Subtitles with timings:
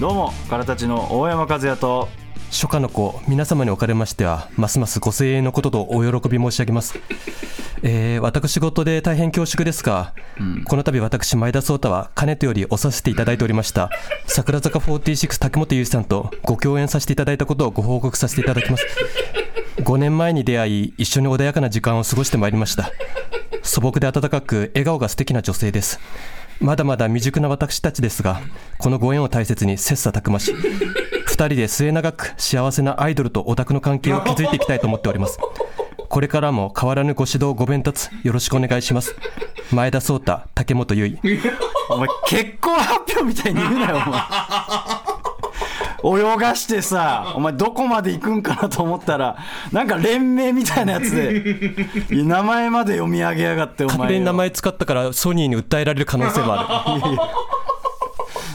[0.00, 2.25] どうもからたちの大山和也と。
[2.56, 6.98] 初夏の子皆様におかれましてはますますご声援のこととお喜び申し上げます、
[7.82, 10.14] えー私事で大変恐縮ですが、
[10.64, 13.90] この度私前田壮太はかねてよりおさせていただいておりました
[14.26, 18.86] 桜坂46竹本結さんとご共演させていただいたことをご報告させていただきます。
[19.76, 22.90] 5年前に出会い一緒に穏やかな時間を過ごしてまいりました。
[23.62, 26.00] 素朴で温かく笑顔が素敵な女性です。
[26.58, 28.40] まだまだ未熟な私たちですが
[28.78, 35.38] このご縁を大切に切磋琢磨し2人で末永く幸せなアイドルとオタクの関係を築いていきたいと思っております。
[36.08, 39.14] これからも変わらぬご指導ご鞭達よろしくお願いします。
[39.72, 41.38] 前田壮太竹本結衣
[41.90, 44.20] お前結婚発表みたいに言うなよお前。
[46.22, 49.36] 泳がしてさお前どこまで行くんかなと思ったら
[49.72, 57.18] なんか連名みたいなやつでいや名前まで読み上げやがってお前勝手に名よ前使ったからソニーに訴えられる可能性もある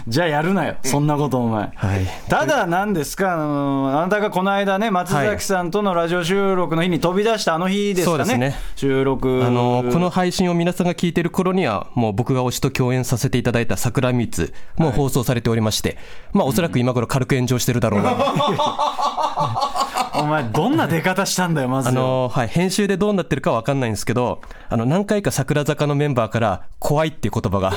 [0.07, 0.75] じゃあやるなよ。
[0.83, 1.71] そんなことお前。
[1.75, 2.07] はい。
[2.29, 8.55] ただなんですかあのあなたがこの間ね松崎さんとのラジオ収録の日に飛び出したあの日ですかね,、そうですね。
[8.75, 9.43] 収録。
[9.45, 15.97] あのこの配信を皆さんが聞いてる頃には、もう僕が推しと共演させていただいた桜蜜もう放送されておりまして、
[16.33, 18.11] まあおそらく今頃軽く炎上してるだろうな、
[20.13, 27.73] お前どんな出方したんだよまずあのはい、編集でどうなってるかわかんないんですけど、あの何回か桜坂のメンバーから、怖いっていう言葉が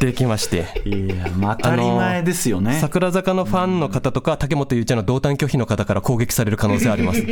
[0.00, 0.66] できまして。
[0.84, 2.78] いやまあ当たり前ですよね。
[2.80, 7.22] 桜坂のファンの方とか、竹本ゆうちゃんの同担拒否の方から攻撃される可能性あります。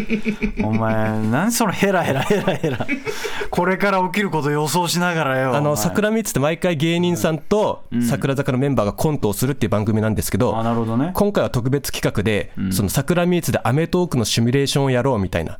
[0.64, 2.86] お前何そのヘラヘラヘラヘラ。
[3.50, 11.10] これから起きること予想しながらよあの桜蜜って毎回芸人さんと桜坂のメンバーがコントをするっていう番組なんですけど、あなるほどね。
[11.14, 15.58] 今回は特別企画で、その桜ミーツでアメトークのシミュレーションをやろうみたいな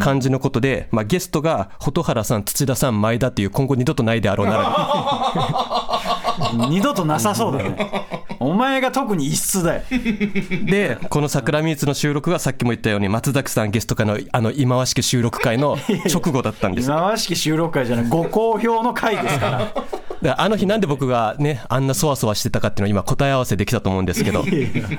[0.00, 5.86] 感じのことで、まあ、ゲストが蛍原さん、土田さん、前田っていう今後二度とないであろうなら。
[6.68, 9.82] 二度となさそうだよねお前が特に異質だよ
[10.66, 15.78] で、この桜ミーツの収録がさっきも言ったように、松崎さんゲスト会のあの忌まわしき収録会の
[16.10, 16.86] 直後だったんです。
[16.86, 19.68] 今わしき収録会じゃないご好評の会ですから
[20.22, 24.44] であの日なんで僕がね、あんなそわそわしてたかっていうのを今答え合わせできたと思うんですけど、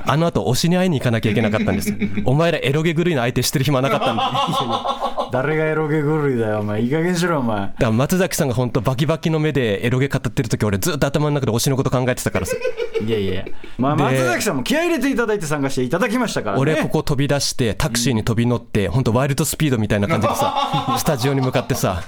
[0.06, 1.96] あの後推しに会いに行かなきゃいけなかったんです。
[2.26, 5.27] お前らエロゲ狂いの相手してる暇なかったんだ。
[5.32, 6.82] だか誰がエロゲ狂いだよお前。
[6.82, 7.74] いい加減にしろお前。
[7.78, 12.56] ら松崎さんが本当バキバキの目でエロゲ語ってる時俺ずっと頭の中で推しのこと考えてたからさ、
[13.06, 13.46] いやいや
[13.78, 16.62] まあで松崎さんも気合い入れていただいて参加していただきましたからね。
[16.62, 22.04] 俺ここ飛び出してタクシーに飛び乗って本当ワイルドスピードみたいな感じでさ、 スタジオに向かってさ、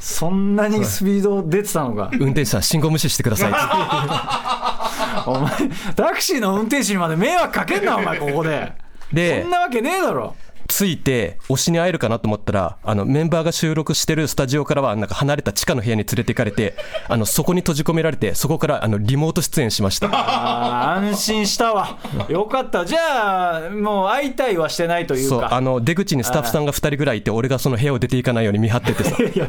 [0.00, 2.10] そんなにスピード出てたのか。
[2.12, 3.50] 運転手さん信号無視してください。
[3.50, 3.58] って。
[5.26, 5.50] お前
[5.94, 8.72] タクシーの運転手にまで迷惑かけんなお前ここで。
[9.12, 10.34] でそんなわけねえだろ
[10.66, 16.74] 着いて推しに会えるかなと思ったらあのメンバーが収録してるスタジオからはなんか離れた地下の部屋に連れて行かれて
[17.08, 20.96] あのそこに閉じ込められてそこからあのリモート出演しました。
[20.96, 21.98] 安心したわ。
[22.28, 22.84] よかった。
[22.84, 25.36] じゃあもう会いたいはしてないというか。
[25.36, 29.16] そうあの出口にスタッフさんが2人ぐらいいて俺がその部屋を出ていかないように見張っててさ。
[29.22, 29.48] いや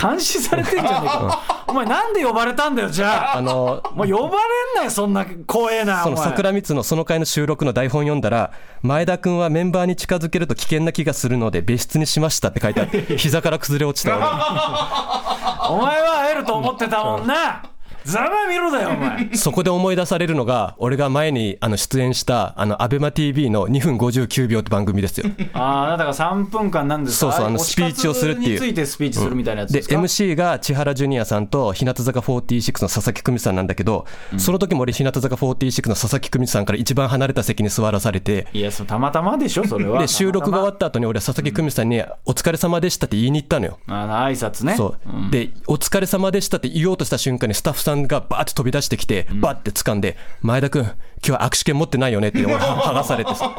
[0.00, 1.64] 監視されてんじゃねえか。
[1.66, 3.36] お前なんで呼ばれたんだよじゃあ。
[3.38, 8.52] あのもう呼ばれんなよそんな怖えなその桜光のその回の収録の台本読んだら
[8.82, 14.16] 前田君はメンバーに近づけると危険な気がするので別室にしましたって書いてあって膝から崩れ落ちた
[15.70, 17.73] お前は会えると思ってたもんな。
[18.04, 19.34] ざま見ろだよお前。
[19.34, 25.30] そこで思い出されるのが俺が前にあの出演したあのアベマ t v の2分59秒って番組ですよ。
[25.54, 27.32] あああなたが3分間なんですか？
[27.32, 28.58] そうそうあのスピーチをするっていう。
[28.58, 38.46] ついてスピーチするみたいなやつでですか、MC が千原ジュニアさんと日向坂46の佐々木久美さんなんだけど、その時も俺日向坂46の佐々木久美さんから一番離れた席に座らされて。
[38.52, 40.00] いやそのたまたまでしょそれは。
[40.00, 43.78] で収録が終わっった後に俺佐々木久美さんに「お疲れ様でした」って言いに行ったのよ。
[43.86, 44.74] たあの挨拶ね。
[44.76, 44.96] そ
[45.28, 45.30] う。
[45.30, 50.92] で「お疲れ様でした」って言おうとした瞬間にスタッフさんがバーって飛び出してきてバーって掴んで「前田君今
[51.38, 53.52] 日は握手券持ってないよね」って 俺剥がされてさ。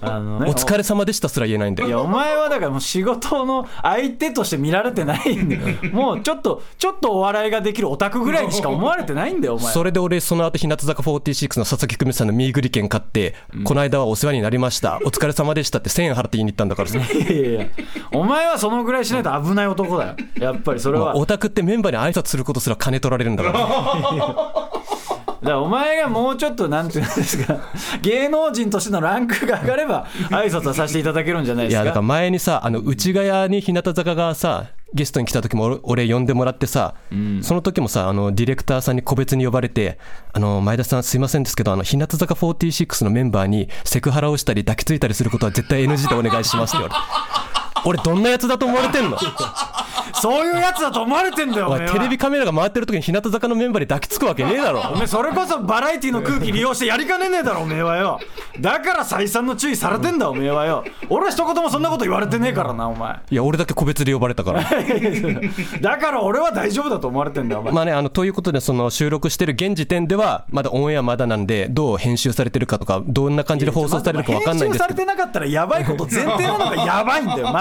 [0.00, 0.50] あの「ね。
[0.50, 1.88] お疲れ様でした」すら言えないんだよ。
[1.88, 5.62] いやお前はだからもう仕事の相手として見られてないんだよ。
[5.92, 9.72] もうちょっとちょっとお笑いができるオタクぐらいにしか思われてないんだよお前。
[9.72, 13.34] それで俺その後日向坂46の佐々木久美さんのミーグリ券買って、
[13.64, 14.98] この間はお世話になりました。
[15.04, 16.98] お疲れ様でしたって1000円払って言いに行ったんだからさ。
[16.98, 17.66] いやいやいや
[18.12, 20.16] お前はそのぐらいしないと危ない男だよ。
[20.38, 21.16] やっぱりそれは。
[21.16, 23.47] オタクってメンバーに挨拶することすら金取られるんだから
[25.42, 27.60] だお前がもうちょっとなんていうんですか
[28.02, 31.82] 芸能人としてのランクが上がれば挨拶はさせていただけるんじゃないですか。
[31.82, 36.94] いやだから前にさあの内ヶ谷に日向坂がさゲストに来た時も俺俺呼んでもらってさ、
[37.42, 39.98] その時もさあのディレクターさんに個別に呼ばれて
[40.32, 47.47] 「あの前田さんすいませんですけどあの日向坂46のメンバーにセクハラをしたり抱きついたりすることは絶対 NG でお願いします」って言われて
[47.84, 49.18] 俺どんなやつだと思われてんの？
[50.20, 54.80] そういうやつだと思われてんだよお前テレビカメラが回ってる時に日向坂のメンバーに抱きつくわけねえだろ。
[54.92, 58.18] おめえそれこそバラエティの空気利用してやりかねねえだろおめえはよ。
[58.60, 60.84] だから再三の注意されてんだおめえはよ。
[61.08, 63.20] 俺は一言もそんなこと言われてねえからなお前。
[63.30, 64.64] いや俺だけ個別で呼ばれたから。
[65.80, 67.72] だから俺は大丈夫だと思われてんだよお前。
[67.72, 74.94] まあねあのということでその収録してる現時点ではまだオンエアまだなんでどう編集されてるかとかどんな感じで放送されるか分かんないんですけど。
[74.94, 77.52] 編集されてなかったらやばいこと前提なのがやばいんだよ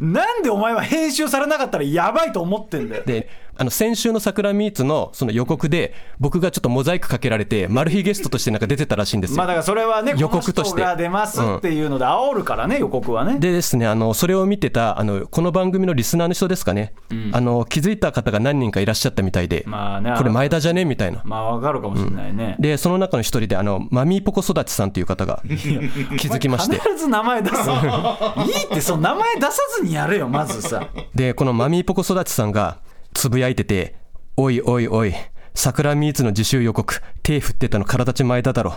[0.00, 3.04] なんでお前は編集されなかったらやばいと思ってんだよ。
[3.04, 10.82] であの先週の「桜ミーツ」のその予告で僕がちょっとモザイクかけられてマル秘ゲストとしてなんか出てたらしいんですよ、まあだからそれはね予告として。
[10.82, 13.38] が出ますっていうので煽るからね、予告はね。
[13.38, 16.94] でですねあのそれを見てたあのこの番組のリスナーの人ですかね、
[17.32, 21.20] あの気づいた方が何人かいらっしゃったみたいで、まあねこれ前田じゃねみたいな。
[21.24, 26.78] まあわかるかもしれないね、でその中の一人であのマミーポコ育ちさんという方が 気づきまして。
[26.78, 30.88] 必ず名前出す いいってその名前出さずにやれよまずさ。
[31.14, 32.78] でこのマミーポコ育ちさんが
[33.14, 33.94] つぶやいてて
[34.36, 35.14] 「おいおいおい
[35.54, 38.76] 桜ミーツの自習予告手振ってたの体ち前だだろ。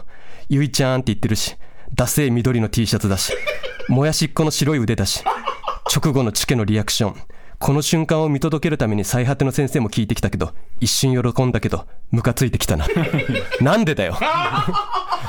[0.49, 1.55] ゆいちゃんって言ってるし
[1.93, 3.33] ダセー緑の T シャツだし
[3.87, 5.23] もやしっこの白い腕だし
[5.95, 7.15] 直後のチケのリアクション。
[7.65, 12.85] この瞬間を見届けるために最果ての先生も聞いてきたけど一瞬喜んだけどムカついてきたな。
[13.59, 14.15] なんでだよ。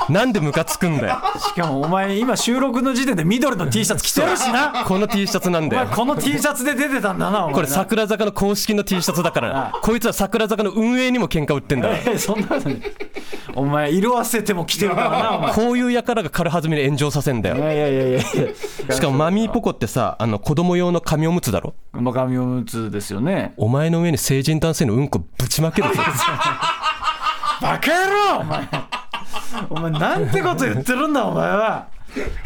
[0.07, 1.17] なんでムカつくんだよ。
[1.39, 4.85] しかもお前今収録の時点で緑の T シャツ着てるしな。
[4.85, 5.85] この T シャツなんおだよ。
[5.85, 9.49] 前この T シャツで出てたんだなこれ桜坂の公式の T シャツだから。
[9.51, 9.79] な。
[9.81, 12.81] こいつは桜坂の運営にも喧嘩売ってんだ そんなことない。
[13.55, 17.55] お前色あせても着てるからなこういう輩が軽はずみで炎上させんだよ。
[17.55, 18.21] いやいやいやいや。
[18.93, 21.73] しかもマミーポコってさあの子供用の紙おむつだろ？
[22.01, 23.53] まあ紙おむつですよね。
[23.57, 25.95] お前の上に成人男性のうんこぶちまけるぞ。
[27.61, 28.69] バカ野郎お前。
[29.69, 31.87] お前なんてこと言ってるんだお前は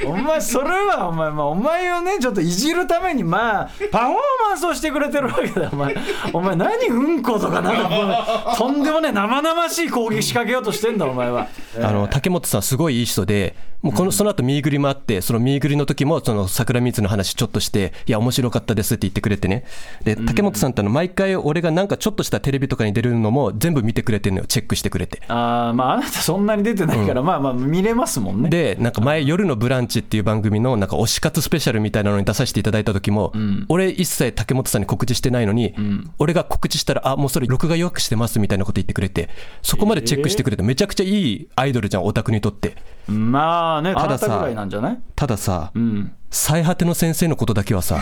[0.06, 4.15] お前それはお前まあお前をねちょっといじるためにまあパフォー
[4.50, 5.63] マンスをしてくれてるわけだ。
[5.63, 5.95] よお前
[6.33, 11.47] お前何うんことかなんかとんでもね生々しい攻撃仕掛けようとしてんだお前は。
[11.81, 19.65] あの竹本さんすごいいい人でもうこのその後ミーグリもあってそのミーグリの時もその桜水の話ちょっとしていや面白かったですって言ってくれてね。
[20.03, 24.45] で竹本さんってあの毎回俺がなんかちょっとしたテレビとかに出るのも全部見てくれてるのよ。
[24.47, 25.21] チェックしてくれて。
[25.29, 28.50] あーまああなたそんなに出てないから、まあまあ見れますもんね。
[28.50, 33.31] でなんか前「夜のブランチ」っていう番組のなんか推し活スペシャルみたいなのに出させていただいた時も、
[33.69, 35.73] 俺一切竹本さんに告知してないのに、
[36.17, 39.29] 俺が告知したら「あもうそれ録画予約してます」みたいなこと言ってくれて
[39.61, 42.75] そこまでチェックしてくれてめちゃくちゃいいアイドルじゃんオタクにとって。
[43.07, 44.99] まあねたださたぐらいなんじゃない？
[45.15, 46.11] たださ、うん。
[46.29, 47.99] 最果ての先生のことだけはさ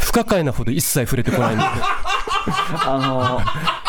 [0.00, 1.70] 不可解なほど一切触れてこないんだよ
[2.48, 3.42] あ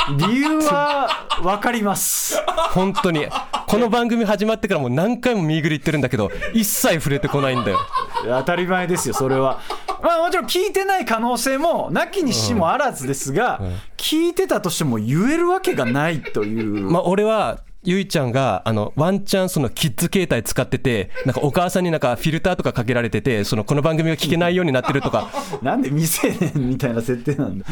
[0.09, 2.42] の理由は分かります。
[2.71, 3.27] 本当に。
[3.68, 7.80] この番組始まってからもう何回もミーグリ言ってるんだけど一切触れてこないんだよ。
[8.24, 9.59] 当たり前ですよそれは。
[10.01, 13.59] まあもちろん聞いてない可能性もなきにしもあらずですが、
[13.98, 25.29] 聞いてたとしても言えるわけがないという、まあ、俺はゆいちゃんがあのワンチャンそのキッズ携帯使っててなんかお母さんになんかフィルターとかかけられててそのこの番組が聞けないようになってるとか。
[25.62, 27.65] なんで未成年みたいな設定なんだ。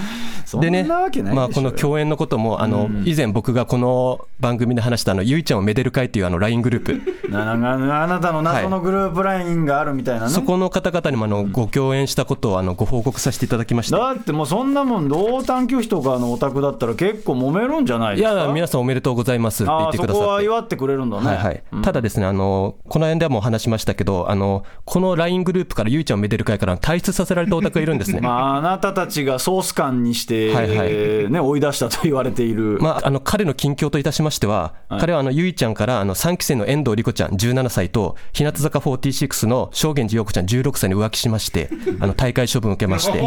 [0.45, 1.41] そでねんなわけないでしょ。
[1.41, 7.01] まあ、この共演のこともあの以前僕がこの番組で話したあのゆいちゃんをめでる会っていうあの LINE グループ。
[7.33, 13.97] あなたの謎のグループラインがあるみたいなね、そこの方々にもあのご共演したことをあのご報告させていただきまして。
[13.97, 18.39] だってもうそんなもん同担拒否とかのオタクだったら結構揉めるんじゃないいですか？
[18.39, 20.45] や皆さんおめでとうございますって言ああってくださって。
[20.45, 28.21] 祝ってくれるんだね、はいはい、ただですね、あのこの辺ではもう話しましたけど、あのこの LINE グループからゆいちゃんをめでる会から退出させられたオタクがいるんですね。
[28.25, 31.31] まあ、あなたたちがソース感にして、はいはい。
[31.31, 43.19] ね、追い出したと言われている、まあ、あの彼の近況といたしましては、彼はあのゆいちゃんからあの3期生の遠藤莉子ちゃん17歳と、日向坂46の正源寺陽子ちゃん16歳に浮気しまして、 あの大会処分を受けまして、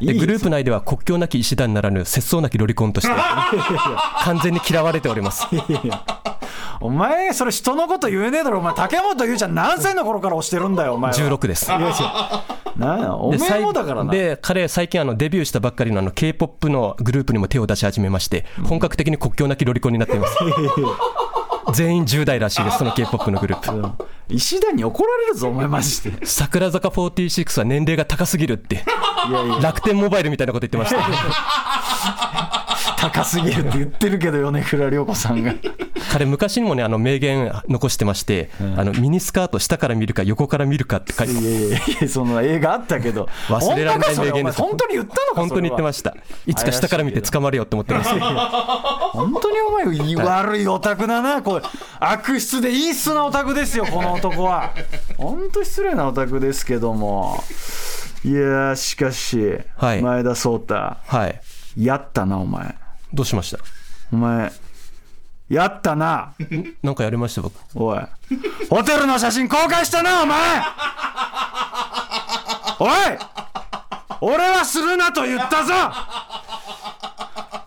[0.00, 3.14] でグループ内では国境なき医師団ならぬ節操なきロリコンとして、
[4.24, 5.46] 完全に嫌われております。
[6.80, 11.16] お前、それ人のこと言えねえだろ、お前、竹本優ちゃん、何歳の頃から押してるんだよ、お前は。
[11.16, 11.70] 16です。
[12.76, 13.14] なんや。
[13.14, 14.12] おめえで最もだからな。
[14.12, 20.36] で彼最近あのデビューしたばっかりのあの K-POP のグループにも手を出し始めまして本格的に国境なきロリコンになっています
[21.74, 24.04] 全員10代らしいですその K-POP のグループ。
[24.28, 26.26] 石田に怒られるぞ、お前、マジで。
[26.26, 28.84] 桜坂46は年齢が高すぎるって。
[29.28, 31.02] いやいや、楽天モバイルみたいなこと言ってました
[33.02, 35.54] 高すぎるって言ってるけど、米倉涼子さんが。
[36.12, 43.28] 彼昔にもねあの名言残してまして、あのミニスカート下から見るか横から見るかって書いていやいやいやその映画あったけど。
[43.48, 44.62] 忘れられない名言です。
[44.62, 46.14] 本当に言ったのか本当に言ってましした
[46.46, 48.10] いつか下から見て捕まれよって思ってます。
[48.10, 51.64] 本当にお前悪いオタクだなこれ。
[51.98, 54.70] 悪質でいいっすなオタクですよこの男は。
[55.16, 57.42] 本当失礼なオタクですけども。
[58.24, 60.02] いやしかし、はい。
[60.02, 60.74] 前田壮太。
[60.74, 61.40] はい。
[61.76, 62.81] やったなお前
[63.12, 63.58] どうしました？
[64.12, 64.52] お前
[65.48, 66.32] やったな。
[66.82, 67.54] なんかやりました僕。
[67.74, 67.98] おい。
[68.70, 70.62] ホテルの写真公開したなお前。
[72.78, 72.90] おい。
[74.20, 75.74] 俺はするなと言ったぞ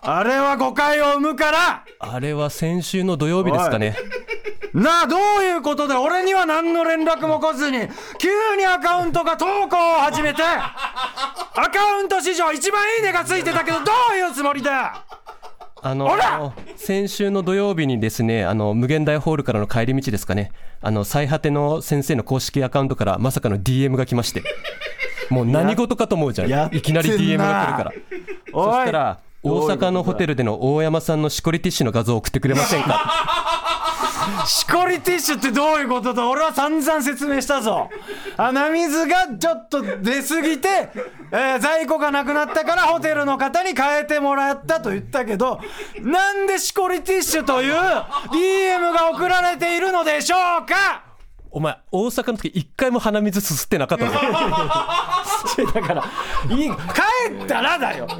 [0.08, 1.84] あれは誤解を生むから。
[1.98, 3.96] あれは先週の土曜日ですかね。
[4.72, 7.78] なあどういうことで俺には何の連絡も来ずに
[8.18, 15.04] 急にアカウントが投稿を始めてアカウント史上一番いいねがついてたけどどういうつもりだ？
[15.82, 20.52] あの先週の土曜日にですねあの無限大ホールからの帰り道ですかね。
[20.82, 24.44] あの最果ての先生の公式アカウントからまさかの DM が来まして。
[25.30, 26.76] もう何事かと思うじゃやん。
[26.76, 27.92] いきなり DM が来るから。
[28.52, 34.44] そしたら大阪のホテルでの大山さんのしこりティッシュの画像を送ってくれませんか？
[34.46, 36.28] しこりティッシュってどういうことだ？
[36.28, 37.88] 俺は散々説明したぞ。
[38.36, 40.68] 鼻水がちょっと出すぎて、
[41.32, 45.60] えー在庫がなくなったからホテルの方に変えてもらったと言ったけど
[46.00, 51.05] なんでしこりティッシュという DM が送られているのでしょうか？
[51.50, 54.12] お前大阪の時一回も鼻水すすってなかったぞ。
[55.74, 56.04] だから。
[56.50, 58.06] いい帰ったらだよ。
[58.06, 58.18] 帰っ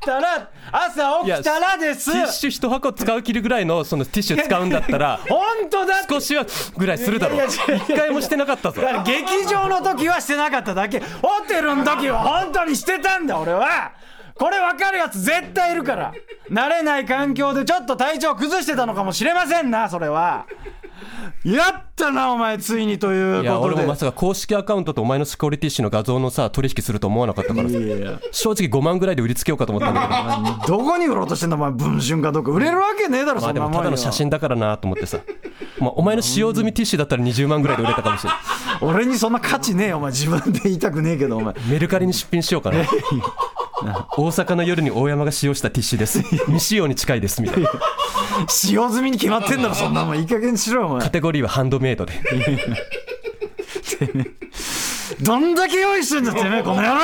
[0.00, 2.12] たら朝起きたらです。
[2.12, 6.44] ティッシュ一箱使うきるぐらいのそのティッシュ使うんだったら 本当だ少しは
[6.76, 8.80] ぐらいするだろいやいやいや一回もしてなかったぞ。
[8.80, 11.00] だから劇場の時はしてなかっただけ。
[11.00, 13.92] ホテルの時は本当にしてたんだ俺は。
[14.34, 16.12] これ分かるやつ絶対いるから。
[16.50, 20.46] 慣れない環境でちょっと体調崩してたのかもしれませんなそれは
[21.44, 23.74] やったなお前ついにといういやことで。
[23.74, 27.68] 俺もまさか公式アカウントとお前のシコリティッシュの画像のさ取引すると思わなかったから。
[27.68, 27.74] さ
[28.32, 30.78] 正直5万ぐらいで売りつけようかと思ったんだけど。
[30.78, 32.50] どこに売ろうとしてんだお前文春かどうか。
[32.50, 35.18] 売れるわけねえだろそまあでもただの写真だからなと思ってさ、
[35.78, 38.38] まあ、お前の使用済みティッシュだったら20万ぐらいで売れたかもしれない
[38.80, 40.10] 俺にそんな価値ねえよお前。
[40.12, 41.54] 自分で言いたくねえけどお前。
[41.68, 42.78] メルカリに出品しようかな
[44.16, 46.20] 大阪の夜に大山が使用したティッシュです。
[46.22, 47.70] 未使用に近いですみたいな。
[48.48, 50.18] 使用済みに決まってんだろそんなもん。
[50.18, 51.02] いい加減にしろよお前。
[51.02, 52.12] カテゴリーはハンドメイドで。
[55.22, 57.00] どんだけ用意してんだてめえこの野郎。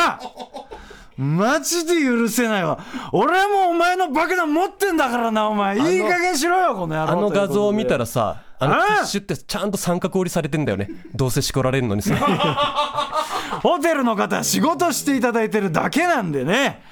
[1.17, 2.79] マジで許せないわ。
[3.13, 5.77] 俺もお前の爆弾持ってんだからなお前。
[5.77, 7.13] いい加減しろよこの野郎。
[7.13, 10.89] あの画像を見たららさあのテあィッシュってちゃんと三角折りされてんだよね。
[11.15, 12.15] どうせしこられるのにさ
[13.65, 16.83] ホテルの方は仕事していただいてるだけなんでね。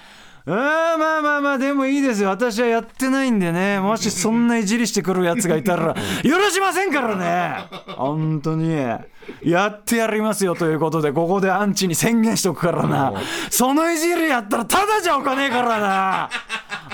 [0.47, 2.31] あーまあまあまあでもいいですよ。
[2.31, 3.79] 私はやってないんでね。
[3.79, 7.57] もしそんないじりしてくるやつがいたら 許しませんからね。
[7.95, 8.75] 本当に。
[9.45, 13.13] やってやりますよということでここでアンチに宣言しとくからな。
[13.51, 16.31] そのいじりやったらただじゃおかねえからな。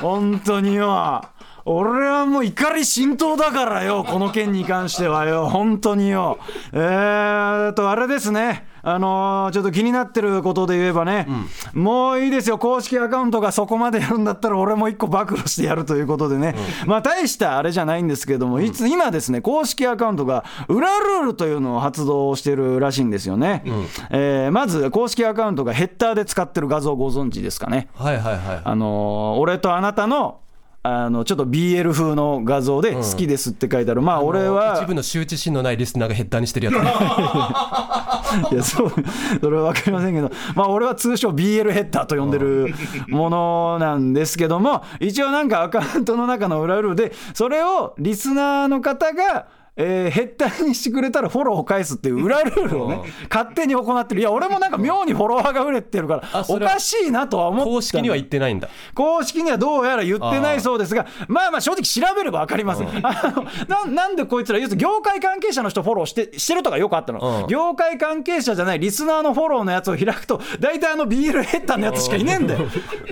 [0.00, 1.22] 本当によ。
[1.64, 5.46] 俺はもう怒り浸透だからよこの件に関してはよ。
[5.48, 6.38] 本当によ。
[6.72, 11.26] えーっとあれですねあのーちょっと気になってることで言えばね、
[11.74, 12.58] もういいですよ。
[12.58, 16.54] 公式アカウントがそこまでやるんだったら俺も一個暴露してやるということでね、
[16.86, 23.62] まあ大したあれじゃないんですけどもいつ今ですね公式アカウントが裏ルールというのを発動してるらしいんですよね、
[24.10, 27.88] えーまず公式アカウントがヘッダーで使ってる画像ご存知ですかね。
[27.94, 28.60] はいはいはい。
[28.64, 30.40] あのー俺とあなたの
[30.82, 36.74] あのちょっと BL 風の画像で「好きです」って書いてある、まあ俺は一部の羞恥心のないリスナーがヘッダーにしてるやつ。
[36.76, 36.80] ね
[38.52, 38.92] いやそう
[39.40, 42.74] それは分かりませんけど、まあ、俺は通称 BL ヘッダーと呼んでる
[43.08, 49.46] ものなんですけども一応なんかアカウントの中の裏ルールでそれをリスナーの方が
[49.80, 54.20] えーヘッダーにしてくれたらフォローを返すっていう裏ルールをね勝手に行ってる。
[54.20, 58.68] いや俺もなんか妙にフォロワーが売れてるからおかしいなとは思った公式には言ってないんだ。
[58.94, 67.46] 公式にはどうやら言ってないそうですが、まあまあ正直調べれば分かります、あのななんでこいつら、要するに業界関係者の人フォローしてしてるとかよくあったの、うん。
[67.46, 72.66] 業界関係者じゃないリスナーのフォローのやつを開くと、大体あの BL ヘッダーのやつしかいねえんだよ、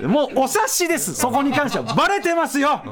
[0.08, 2.82] もうお察しです、そこに関しては、バレてますよ、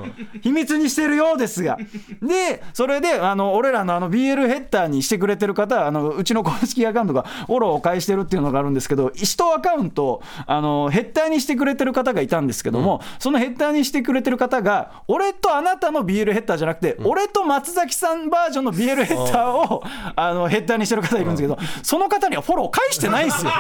[0.43, 1.77] 秘密にしてるようですが、
[2.23, 19.83] で、それであの俺らのあの BL ヘッダーにしてくれてる方、あのうちの公式アカウントがフォローを返してるっていうのがあるんですけど、一アカウント、あのヘッダーにしてくれてる方がいたんですけども、そのヘッダーにしてくれてる方が、俺とあなたの BL ヘッダーじゃなくて、俺と松崎さんバージョンの BL ヘッダーを
[20.15, 23.51] あのヘッダーにしてる方いるんですけど、その方にはフォロー返してないんですよ。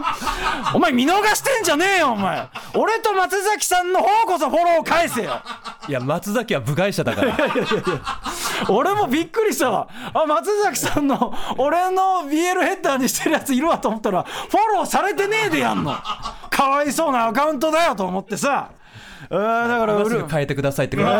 [0.74, 2.48] お前、見逃してんじゃねえよ、お前。
[2.74, 5.42] 俺と松崎さんの方こそフォロー返せよ。
[5.88, 7.36] いや松崎は部外者だから。
[8.68, 9.88] 俺もびっくりしたわ。
[10.14, 15.94] あ松崎さんの俺の BL ヘッダーにしてるやついるわと思ったらフォローされてねえでやんの。
[16.50, 18.70] かわいそうなアカウントだよと思ってさ。
[19.30, 21.08] あーだから変えてくださいってくれ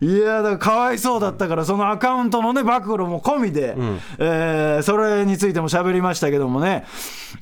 [0.00, 3.74] いやだかわいそうだったからそのアカウントのね暴露も込みで、
[4.18, 6.84] えーそれについても喋りましたけどもね、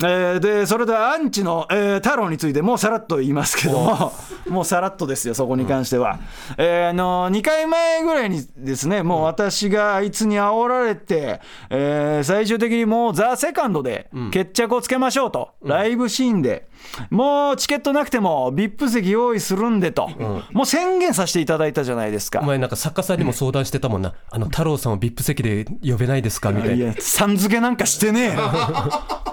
[0.03, 4.13] えーでそれでアンチの、えー太郎についてもうさらっと言いますけども
[4.51, 6.19] もうさらっとですよそこに関しては、
[6.57, 16.68] えーあの2回前ぐらいにですねもう私があいつに煽られて、えー最終的にもうザ・セカンドで決着をつけましょうと、ライブシーンで
[17.11, 20.09] もうチケットなくても VIP 席用意するんでと、
[20.53, 22.45] もう宣言させていただいたじゃないですかお。
[22.45, 26.51] 前なんか作家さんにも相談してたもんなあの太郎さんを VIP 席で呼べないですか？
[26.53, 28.41] みたいないや、さん付けなんかしてねえよ。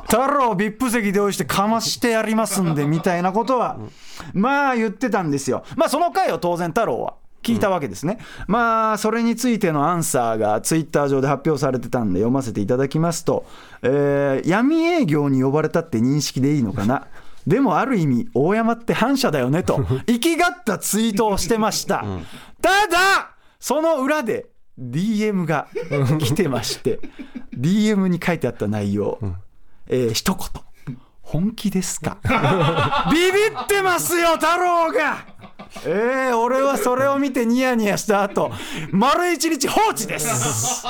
[0.06, 3.78] 太郎 VIP 席で用意してかましてやりますんでみたいなことは、
[4.34, 5.64] まあ言ってたんですよ。
[5.75, 7.16] まあその回を当然太郎は。
[7.44, 13.46] 聞いたわけですね、まあそれについてのアンサーがツイッター上で発表されてたんで読ませていただきますと、
[13.84, 17.06] えー闇営業に呼ばれたって認識でいいのかな？
[17.48, 22.04] でもある意味大山って反社だよねと 生きがったツイートをしてました、
[22.62, 24.48] ただその裏で
[24.80, 25.68] DM が
[26.20, 27.00] 来てまして、
[27.58, 29.20] DM に書いてあった内容、
[29.88, 32.18] えー一言、本気ですか？
[33.12, 35.18] ビビってますよ、太郎が
[35.86, 38.51] えー、俺はそれを見てニヤニヤした後
[38.91, 40.86] 丸一日放置です。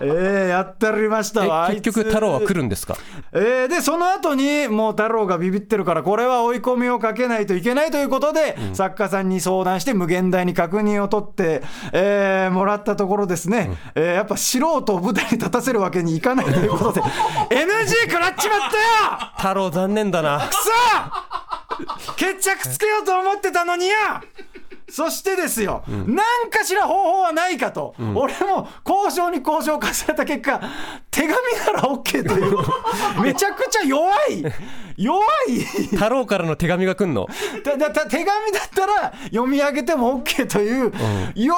[0.00, 1.46] えー、やっておりました。
[1.46, 2.96] わえ結局太郎は来るんですか？
[3.32, 11.62] えーでその後にもう太郎がビビってるからこれは追い込みをかけないといけないということで、作家さんに相談して無限大に確認を取って、
[11.92, 17.00] えーもらったところですね、えーやっぱ素人を舞台に立たせるわけにいかないということで
[17.50, 18.76] NG 食らっちまった
[19.26, 19.32] よ！
[19.36, 20.48] 太郎残念だな。
[20.48, 20.60] くそ
[22.16, 24.22] 決着つけようと思ってたのにや。
[24.90, 26.16] そしてですよ、何
[26.50, 30.60] かしら方法はないかと、俺も交渉に交渉を重ねた結果、
[31.10, 32.56] 手紙なら OK という、
[33.22, 34.42] めちゃくちゃ弱い、
[34.98, 35.60] 弱い、
[35.96, 37.26] 太郎からの手紙が来んの？
[37.64, 38.34] だだだ手紙だ
[38.66, 40.92] ったら読み上げても OK という、
[41.36, 41.56] 弱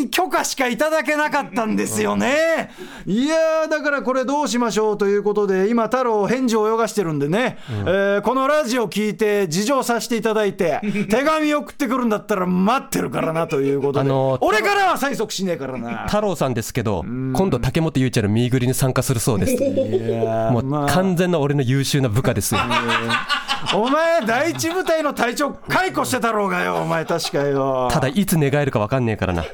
[0.00, 2.70] い許可しかいただけなかったんですよね。
[3.04, 16.04] いやー、だからこれどうしましょうということで、今、太郎、返事を泳がしてるんでね、えーこのラジオ聞いて、事情させていただいて、 手紙送ってくるんだったら待ってるからなということで、あのー俺からは催促しねえからな。
[16.06, 19.52] 太郎さんですけど今度竹本ゆうちゃんのミーグリに参加するそうです。
[19.52, 20.84] いやーもまあ。
[20.84, 22.60] う完全な俺の優秀な部下ですよ
[23.74, 27.88] お前、第一部隊の隊長、解雇してたろうがよ、お前、確かよ。
[27.90, 29.44] ただいつ寝返るか分かんねえからな。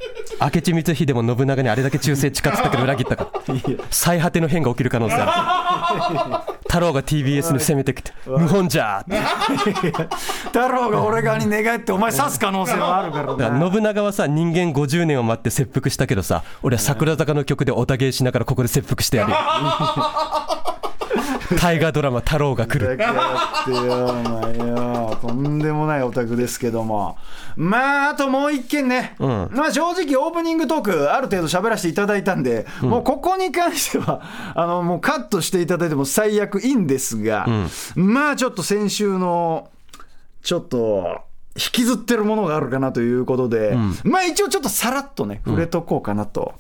[0.41, 3.29] 明智光秀も信長にあれだけ忠誠誓ってたけど裏切ったか。
[3.47, 3.55] ら
[3.91, 6.55] 最果ての変が起きる可能性ある。
[6.67, 10.09] 太郎が TBS に攻めてきて無本じゃー
[10.47, 13.71] 太郎が俺側に寝返って、お前、刺す可能性もあるからだからな。
[13.73, 19.37] 信長はさ人間50年を待って切腹したけどさ俺は桜坂の曲でおたげしながらここで切腹してやるよ
[21.61, 25.19] 大河ドラマ「太郎が来るだけやってよ、お前よ。
[25.21, 27.17] とんでもないオタクですけども。
[27.57, 29.15] まあ、あともう一件ね。
[29.19, 34.21] まあ、正直、オープニングトーク、ある程度喋らせていただいたんで、もうここに関しては、
[34.55, 37.47] あの、もうカットしていただいても最悪いいんですが、
[37.95, 39.69] まあ、ちょっと先週の、
[40.43, 41.21] ちょっと、
[41.57, 46.55] 引きずってるものがあるかなということで、まあ一応ちょっとさらっとね、触れとこうかなと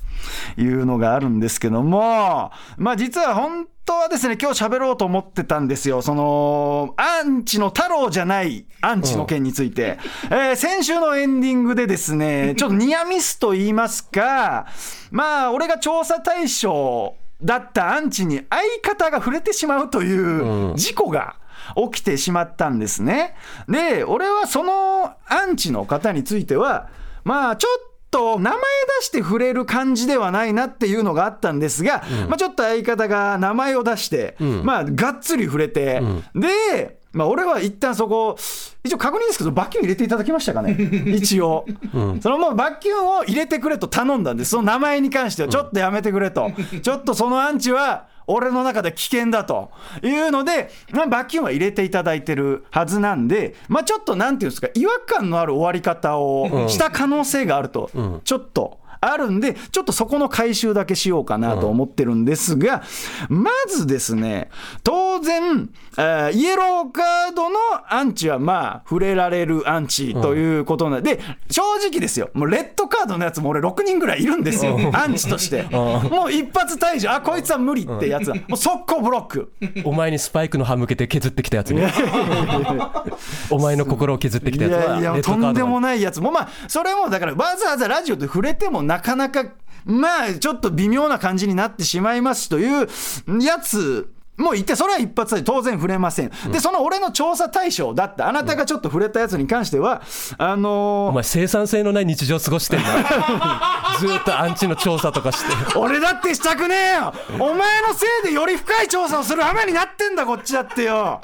[0.56, 6.00] いうのがあるんですけども、まあ実は本当はですね、今日喋ろうと思ってたんですよ。
[6.00, 9.98] その、アンチの太郎じゃないアンチの件について。
[10.30, 14.66] えー先週のエンディングでですね、 ちょっとニアミスと言いますか、
[15.10, 21.36] まあ俺が調査対象だったアンチに相方が触れてしまうという事故が、
[21.92, 23.34] 起きてしまったんですね。
[23.68, 26.88] で、俺はそのアンチの方については、
[27.24, 28.60] まあちょっと名前
[29.00, 36.00] 出して触れる感じではないなっていうのがあったんですが、まあちょっと相方が名前を出して、まあがっつり触れて、
[36.34, 38.36] で、まあ俺は一旦そこ、
[38.82, 41.64] 一応確認ですけど、罰金入れていただきましたかね、 一応。
[42.20, 46.50] そのもう罰金を入れてくれと頼んだんです、その名前に関しては、ちょっとやめてくれと、
[46.82, 49.70] ちょっとそのアンチは、俺の中で危険だと。
[50.02, 57.90] いうので、まあ、罰金は入れていただいてるはずなんで、まあ、ちょっとなんていうんですか、違和感のある終わり方をした可能性があると、
[58.24, 58.78] ちょっと
[59.12, 62.82] あるんでちょっとそこの回収だけしようかなと思ってるんですが、
[63.28, 64.50] まずですね
[64.82, 72.30] 当然、えーイエローカードのアンチはまあ触れられるアンチということなんで、正直ですよ。
[72.34, 77.12] もうレッドカードのやつも俺6人ぐらいいるんですよ、アンチとして、もう一発退場。
[77.12, 78.36] あこいつは無理ってやつは。
[78.48, 79.52] もう速攻ブロック。
[79.84, 81.82] お前にスパイクの刃向けて削ってきたやつに
[83.50, 86.20] お前の心を削ってきたやつはいやいやとんでもなないやつ。
[86.20, 89.44] もまあそれもだからわざわざラジオで触れてもななかなか
[89.84, 92.88] まあちょっと微妙な感じになってしまいますという
[93.42, 100.02] やつもう言ってそれは一発で当然触れません、でその俺の調査対象だったあなたがちょっと触れたやつに関しては
[100.38, 102.86] あのーお前生産性のない日常過ごしてんだ
[104.00, 105.78] ずーっとアンチの調査とかして。
[105.78, 107.14] 俺だってしたくねえよ。
[107.38, 111.20] お前のせいでより深い調査をする羽目になってんだこっちだってよ。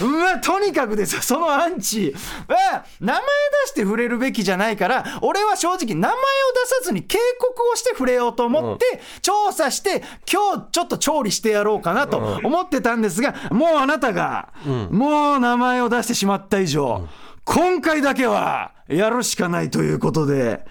[0.00, 1.22] まあとにかくですよ。
[1.22, 2.14] そのアンチ。
[2.48, 3.22] は名前
[3.64, 6.20] 出して触れるべきじゃないから俺は正直名前を出
[6.66, 14.52] さずに警告をして触れようと思って、調査して今日ちょっと調理してやろうかなと思ってたんですがもうあなたが、
[14.90, 17.06] もう名前を出してしまった以上、
[17.44, 20.66] 今回だけはやるしかないということで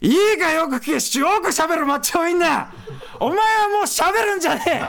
[0.00, 2.66] いいかよく聞けしよく喋るマッチョウインナー
[3.20, 4.80] お前はもう喋るんじゃねえ。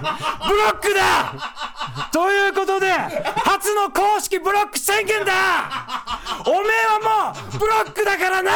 [0.48, 2.10] ブロックだ。
[2.12, 5.34] ということで初の公式ブロック宣言だ。
[6.46, 6.62] おめえ
[7.06, 8.52] はもうブロックだからな。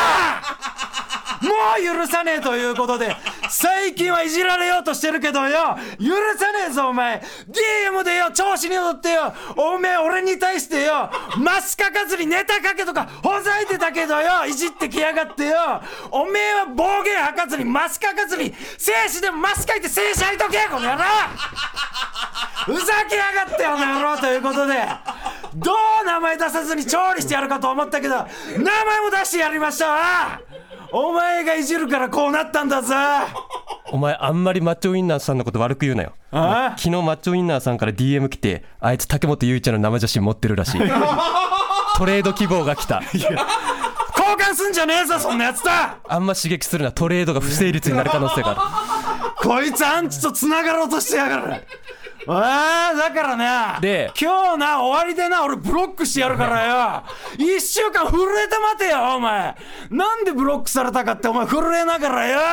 [1.43, 3.13] もう許さねえということで
[3.49, 5.77] 最近はいじられようとしてるけどよ。
[5.99, 6.05] 許
[6.39, 7.21] さねえぞお前。
[7.49, 9.33] DM でよ調子に乗ってよ。
[9.57, 14.45] おめえ俺に対してよマスかかずにネタかけとかほざいてたけどよ。
[14.47, 15.81] いじってきやがってよ。
[16.11, 21.03] おめえは暴言吐かずにマスかかずに静止でマスかいて静止吐いとけこの野郎。
[22.65, 24.73] ふざけやがってよこの野郎ということで
[25.55, 25.71] ど
[26.01, 28.25] う名前出さずに調理してやるかと思ったけど名
[28.63, 30.39] 前も出してやりましたわ
[30.93, 32.93] お前がいじるからこうなったんだぞ。
[33.91, 36.13] お前あんまりマッチョウインナーさんのこと悪く言うなよ。
[36.31, 40.81] あ昨日マッチョウインナーさんから DM 来てあいつ竹本結ちゃんの生写真持ってるらしい。
[41.97, 43.01] トレード希望が来た。
[43.11, 43.25] 交
[44.37, 46.91] 換すんじゃねえぞそんなやつだあんま刺激するな。
[46.91, 48.92] トレードが不成立になる可能性があ
[49.43, 51.53] こいつアンチと繋がろうとしてやがる。
[52.27, 53.79] ああだからな。
[53.81, 57.03] で今日な終わりでな俺ブロックしてやるからよ。
[57.37, 59.55] 一週間震えて待てよお前。
[59.89, 62.37] なんでブロックされたかってお前震えながらよ。
[62.37, 62.43] る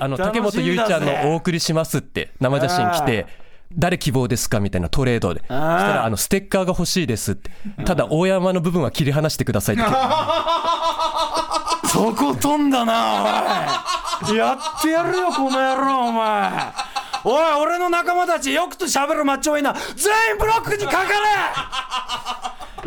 [0.00, 3.26] あの竹本結ちゃんの「お送りします」って生写真来て
[3.76, 5.40] 誰希望ですかみたいなトレードで。
[5.40, 7.50] そしたらあのステッカーが欲しいですって。
[7.84, 9.84] ただ大山の部分は切り離してくださいって。
[11.88, 16.50] そこ飛んだなおいやってやるよこの野郎お前。
[17.24, 21.08] おい俺の仲間たちよくと喋るマッチョウインナー全員ブロックにかかれ。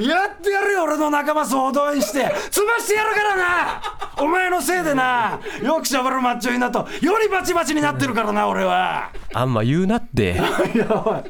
[0.08, 2.26] やってやるよ俺の仲間総動員して。
[2.26, 3.82] 潰してやるからな。
[4.20, 5.40] お前のせいでな。
[5.62, 6.88] よく喋るマッチョウインナーと。
[7.06, 9.10] よりバチバチになってるからな俺は。
[9.34, 10.32] あんま言うなって。
[10.74, 11.24] い やおい。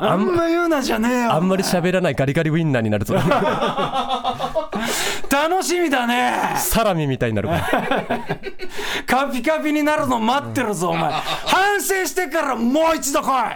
[0.00, 3.14] ああんんま言うなじゃねえよあんまり喋らないガリガリウインナーになるぞ
[5.34, 8.20] 楽しみだねサラミみたいになるから
[9.04, 11.10] カピカピになるの待ってるぞ、お前。
[11.12, 13.54] 反省してからもう一度来い。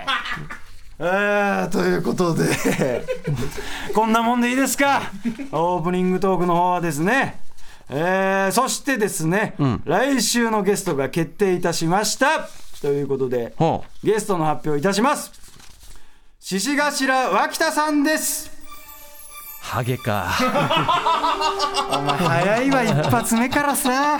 [1.00, 3.04] えー、ということで、
[3.94, 5.02] こんなもんでいいですか？
[5.52, 7.38] オープニングトークの方はですね、
[7.88, 12.48] えー、そしてですね、来週のゲストが決定いたしました。
[12.82, 15.30] ということで、ほゲストの発表いたします。
[16.40, 18.57] 獅子頭脇田さんです。
[19.68, 20.30] ハゲか。
[21.92, 24.18] お前早いわ一発目からさ。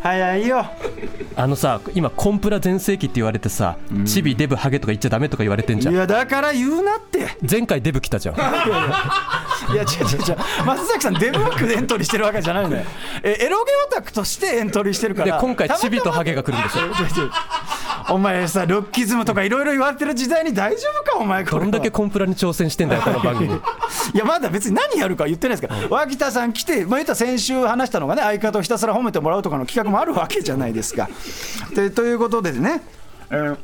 [0.00, 0.66] 早いよ。
[1.36, 5.94] あのさ今コンプラ全盛期って言われてさ、チビデブハゲとか言っちゃダメとか言われてんじゃん。
[5.94, 7.28] いやだから言うなって。
[7.48, 8.34] 前回デブ来たじゃん。
[8.36, 8.56] いや違
[9.76, 10.36] う違う違う。
[10.66, 12.82] 松崎さんデブ枠でエントリーしてるわけじゃないのよ。
[13.22, 15.36] えエロゲオタクとしてエントリーしてるから。
[15.36, 16.80] で今回チビとハゲが来るんでしょ
[18.10, 23.48] お前さルッキズムとかいろいろ言われてる時代に大丈夫かお前これどんだけコンプラに挑戦してんだよこの番組。
[23.54, 23.58] い
[24.14, 25.88] やまだ別に何やるか言ってないですから。
[25.88, 31.08] 脇田さん来て、まあ、言ったら先週話したのがね相方をひたすら褒めてもらうとかの企画もあるわけじゃないですか。
[31.74, 32.82] でということでね、
[33.30, 33.56] えー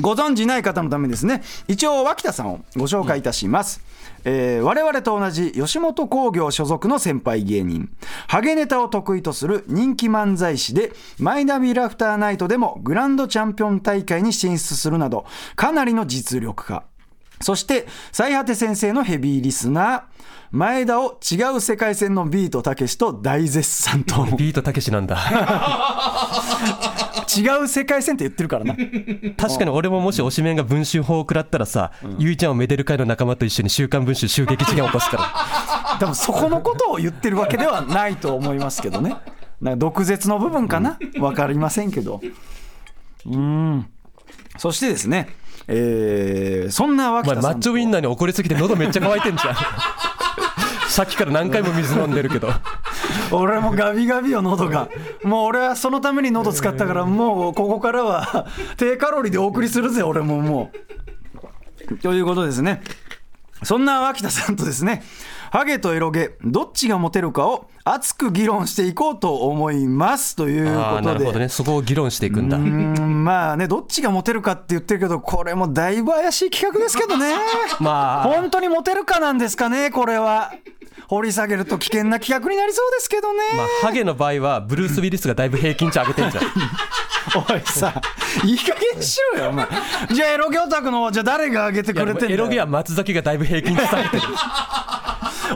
[0.00, 3.80] ご存じない方のためにですね一応脇田さんをご紹介いたします、
[4.24, 7.90] えー我々と同じ吉本興業所属の先輩芸人。
[8.26, 15.24] ハゲネタを得意とする人気漫才師でマイナビラフターナイトでもグランドチャンピオン大会に進出するなど
[15.56, 16.97] かなりの実力派。
[17.40, 20.02] そして最果て先生のヘビーリスナー
[20.50, 24.24] 前田を違う世界線のビートたけしと大絶賛と。
[24.36, 25.18] ビートたけしなんだ。
[27.36, 28.74] 違う世界線って言ってるからな。
[29.36, 35.96] 確かに俺ももし推しメンが文春法を食らったらさ、ゆいちゃんをめでる会の仲間と一緒に週刊文春襲撃事件を起こすから。
[36.00, 39.16] 多分そこのことを言ってるわけではないと思いますけどね。
[39.60, 40.98] なんか毒舌の部分かな？
[41.18, 42.22] わかりませんけど。
[43.26, 43.86] うん。
[44.56, 45.28] そしてですね
[45.68, 49.56] えーそんな脇田マッチョウインナーに怒りすぎて喉めっちゃ乾いてんじゃん。
[50.88, 52.50] さっきから何回も水飲んでるけど。
[53.30, 54.88] 俺もガビガビよ喉が。
[55.22, 61.98] もう俺はそのために喉使ったからもうここからは低カロリーでお送りするぜ俺ももう。
[61.98, 62.82] ということですね
[63.62, 65.02] そんな脇田さんとですね
[65.50, 71.20] ハゲとエロゲどっちがモテるかを熱く議論していこうと思いますということで。
[71.20, 71.48] るほどね。
[71.48, 72.58] そこを議論していくんだ。
[72.58, 77.34] んまあねどっちがモテるかって言ってるけどこれもだいぶ怪しい企画ですけどね。
[77.80, 78.24] まあ。
[78.24, 80.52] 本当にモテるかなんですかねこれは。
[81.08, 86.44] 掘り下げると危険な企画になりそうですけどね、まあハゲの場合はブルース・ウィリスがだいぶ平均値上げてんじゃん
[87.34, 87.60] おい。
[87.60, 88.00] さ
[88.44, 89.66] いい加減にしろよお前。
[90.12, 92.30] じゃあエロゲオタクのじゃあ誰が上げてくれてんだよ。
[92.32, 94.22] エロゲは松崎がだいぶ平均値下げてる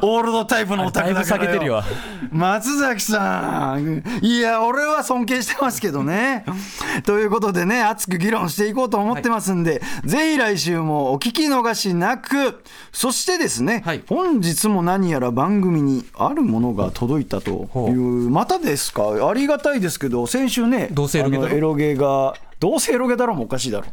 [0.01, 1.83] オールドタイプのオタクだからよ。
[2.31, 4.03] 松崎さん。
[4.23, 6.45] いや俺は尊敬してますけどね。
[7.05, 12.63] ということでね熱く議論していこうと思ってますんで、ぜひ来週もお聞き逃しなく。
[12.93, 14.03] そしてですね、はい。
[14.09, 19.29] 本日も何やら番組にあるものが届いたとほいうまたですか？
[19.29, 23.87] ありがたいですけど先週ねどうせエロゲエロゲがどうせエロゲだろもおかしいだろ。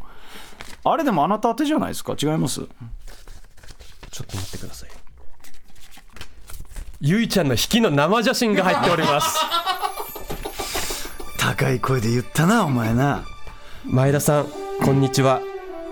[0.84, 2.14] あれでもあなた宛てじゃないですか？
[2.20, 2.60] 違います？
[4.10, 4.88] ちょっと待ってください
[7.02, 9.38] ゆいちゃんの引きの生写真が入っております。
[11.40, 13.24] 高い声で言ったなお前な。
[13.86, 14.46] 前田さん
[14.82, 15.40] こんにちは。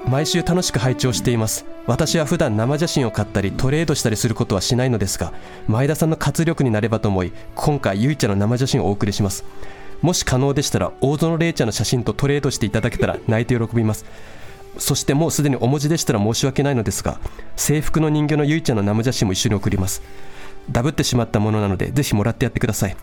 [0.06, 1.64] 毎週楽しく拝聴しています。
[1.86, 5.32] 私は普段生写真を買ったりトレードしたりすることはしないのですが
[5.66, 9.46] 前田さんの活力になればと思い今回ゆいちゃんの生写真をお送りします。
[10.02, 14.04] もし可能でしたら大園玲ちゃんの写真とトレードしていただけたら泣いて喜びます。
[14.76, 17.18] そしてもうすでにお文字でしたら申し訳ないのですが
[17.56, 20.02] 制服の人形のゆいちゃんの生写真も一緒に送ります
[20.70, 22.96] ダブってしまったものなのでぜひもらってやってください。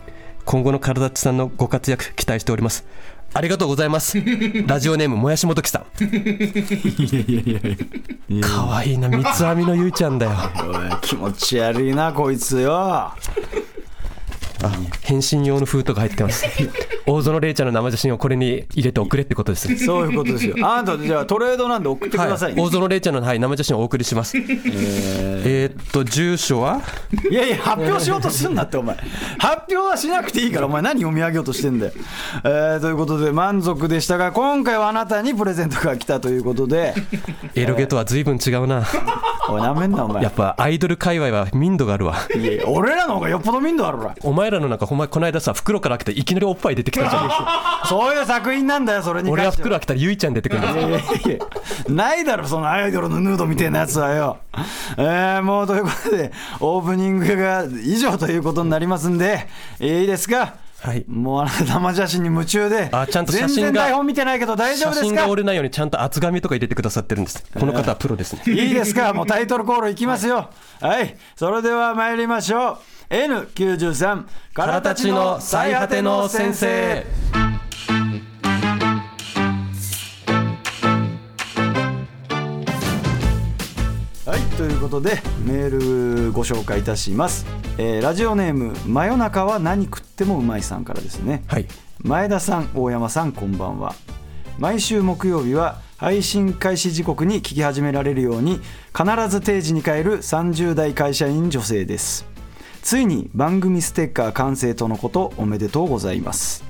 [0.44, 2.86] 今後の体っちさんのご活躍期待しております。
[3.34, 4.18] ありがとうございます。
[4.66, 5.84] ラジオネームもやしもときさん。
[8.40, 10.32] かわいいな三つ編みのゆいちゃんだよ。
[11.02, 13.12] 気持ち悪いなこいつよ
[14.62, 16.46] あ返信用の封筒が入ってます。
[17.08, 20.56] 大園玲ちゃんの生写真をこれに入れて送れってことですそういうことですよ。
[20.62, 24.36] あなたじゃあトレードなんで送ってください、はい、大園玲ちゃんの、はい、生写真をお送りします。
[24.36, 26.80] えーっと住所は？
[27.30, 28.96] いやいや発表しようとすんなってお前。
[29.38, 31.92] 発表はしなくていいからお前何読み上げようとしてんだよ、
[32.42, 36.94] えーということで満足でしたが今回はあなたにプレゼントが来たということで。
[37.54, 38.84] エロゲとは随分違うな。
[39.48, 40.24] おいなめんなお前。
[40.24, 42.16] やっぱアイドル界隈は民度があるわ。
[42.34, 44.12] いやいや俺らの方がよっぽど民度あるわ。
[44.22, 47.20] お前らのなんかお前この間さ袋から開けていきなりおっぱい出てきたじゃ
[47.84, 47.86] ん。
[47.88, 50.60] そういう作品なんだよそれに俺は袋開けたらゆいちゃん出てくる。
[50.60, 51.38] ん だいやいやいや。
[51.88, 54.38] ないだろそのアイドルのヌードみたいなやつはよ。
[54.96, 59.46] えー、もうということでオープニングが以上ということになりますんで。
[59.80, 60.54] いいですか？
[60.82, 61.04] はい。
[61.08, 62.88] もうあなた生写真に夢中で。
[62.92, 65.04] あちゃんと写真が全然台本見てないけど大丈夫ですか？
[65.06, 67.44] 写真が折れないようにちゃんと厚紙とか入れてくださってるんです。
[67.58, 68.42] この方はプロですね。
[68.46, 69.12] いいですか？
[69.14, 70.50] もうタイトルコールいきますよ。
[70.80, 71.16] はい。
[71.34, 72.76] それでは参りましょう
[73.08, 77.06] N93 からたちの最果ての先生。
[84.26, 87.46] はいということでメールご紹介いたします、
[87.78, 91.44] えーラジオネーム「真夜中は何食ってもうまい」さんからですね。
[91.46, 91.66] はい。
[91.98, 93.94] 前田さん大山さんこんばんは。
[94.58, 98.60] 毎週木曜日は配信開始時刻に聞き始められるように
[98.96, 102.26] 必ず定時に帰る30代会社員女性です
[102.86, 106.62] ついに番組ステッカー完成とのことおめでとうございます。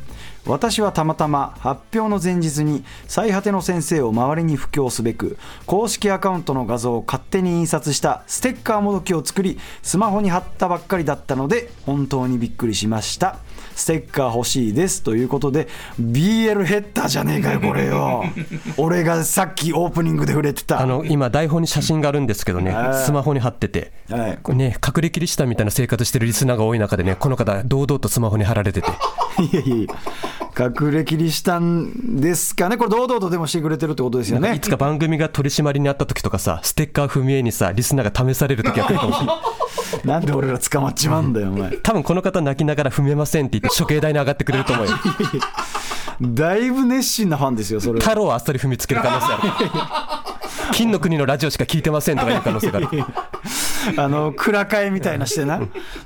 [0.47, 13.37] 私はたまたま発表の前日に最果ての先生を周りに布教すべく公式アカウントの画像を勝手に印刷したステッカーもどきを作りスマホに貼ったばっかりだったので本当にびっくりしました。
[13.77, 15.69] ステッカー欲しいですということで
[16.01, 18.25] BL ヘッダーじゃねえかよこれよ。
[18.79, 20.81] 俺がさっきオープニングで触れてた。
[20.81, 23.05] あの今台本に写真があるんですけどねはい。
[23.05, 24.57] スマホに貼っててはい。
[24.57, 28.89] ね隠れキリシタンみたいな生活してるリスナーが多い中でねこの方堂々とスマホに貼られてて。
[29.53, 29.95] いやいや
[30.59, 32.79] 隠れキリシタンですかね。
[32.79, 34.55] これ堂々とでもしてくれてるってことですよね。
[34.55, 39.37] いつか番組が取り締まりにあった時とかさステッカー踏み絵にさリスナーが試される時が来るかもしれない
[40.05, 41.71] なんで俺ら捕まっちまうんだよお前。
[41.79, 44.93] 多分この方泣きながら踏めませんって言って処刑台に上がってくれると思うよ。
[46.21, 48.01] だいぶ熱心なファンですよそれは。
[48.01, 49.43] 太郎はあっさり踏みつける可能性ある。
[50.73, 52.89] 金の国のラジオしか聞いてませんとかいう可能性がある。
[53.97, 55.61] あの蔵替えみたいなしてな。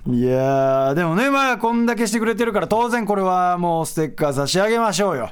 [0.06, 5.30] いやーでもねまあこんだけしてくれてるから当然これはもうステッカー差し上げましょうよ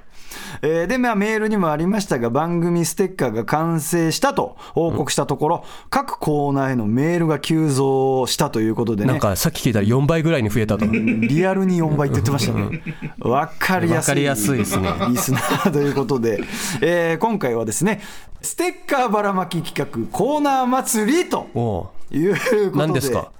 [0.62, 9.12] えーで、まあ、メールにもありましたが、番組ステッカーが完成したと報告したところ、各コーナーへのメールが急増したということでね。
[9.12, 12.82] なんかさっき聞いたら4倍ぐらいに増えたとリアルに4倍って言ってましたね。
[13.20, 14.10] わかりやすい。
[14.10, 16.40] わかりやすいですねリスナーということで、
[16.80, 18.00] えー今回はですね、
[18.42, 22.70] ステッカーばらまき企画コーナー祭りということで。
[22.76, 23.30] 何ですか？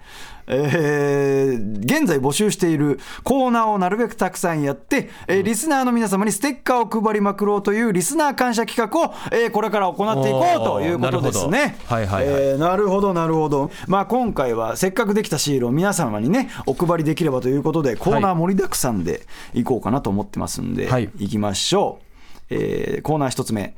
[0.49, 11.77] えー現在募集しているコーナーをなるべくたくさんやって、えーリスナーの皆様にステッカーを配りまくろうというリスナー感謝企画を、えーこれから行っていこうということですね。
[11.87, 13.71] はいはいはいえーなるほど、なるほど。
[13.87, 22.05] まあ今回はせっかくできたシールを皆様にね、お配りできればということで、コーナー盛りだくさんでいこうかなと思ってますんで、はいいきましょう。
[22.51, 23.75] えーコーナー一つ目、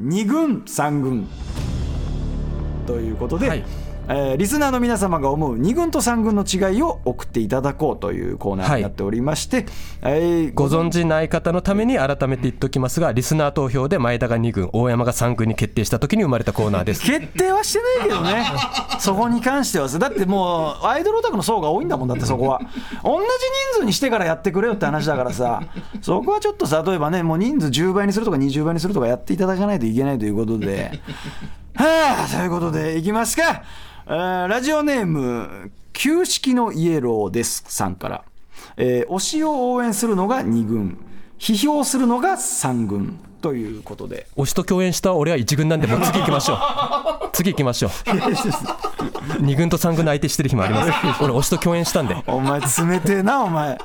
[0.00, 1.28] 2軍、3軍。
[2.86, 3.64] ということで、はい
[4.08, 9.66] えーリスナーの皆様が思う2軍と3軍の違いを送っていただこうというコーナーになっておりまして、
[10.02, 18.44] えーご存知ない方のために改めて言っておきますがリスナー投票で前田が2軍大山が3軍に決定した時に生まれたコーナーです決定はしてないけどね、
[18.98, 22.60] そこに関してはさ、だってもう、アイドルオタクの層が多いんだもんだって、そこは。
[23.04, 23.26] 同じ
[23.74, 25.62] 人数にしてからやってくれよって話だからさ、
[26.00, 31.00] そこはちょっとさ、例えばね、もう人数10倍にするとか20倍にするとかやっていただかないといけないということで。
[31.74, 33.62] はあ、ということで、いきますか。
[34.08, 38.24] えーラジオネーム、旧式のイエローですさんから。
[38.78, 40.98] えー推しを応援するのが2軍、
[41.38, 44.26] 批評するのが3軍ということで。
[44.36, 46.58] 推しと共演した俺は1軍なんでもう次行きましょう。
[47.36, 47.90] 次行きましょう。
[49.42, 50.90] 2軍と3軍の相手してる日もあります。
[51.22, 52.16] 俺推しと共演したんで。
[52.26, 53.78] お前冷てえなお前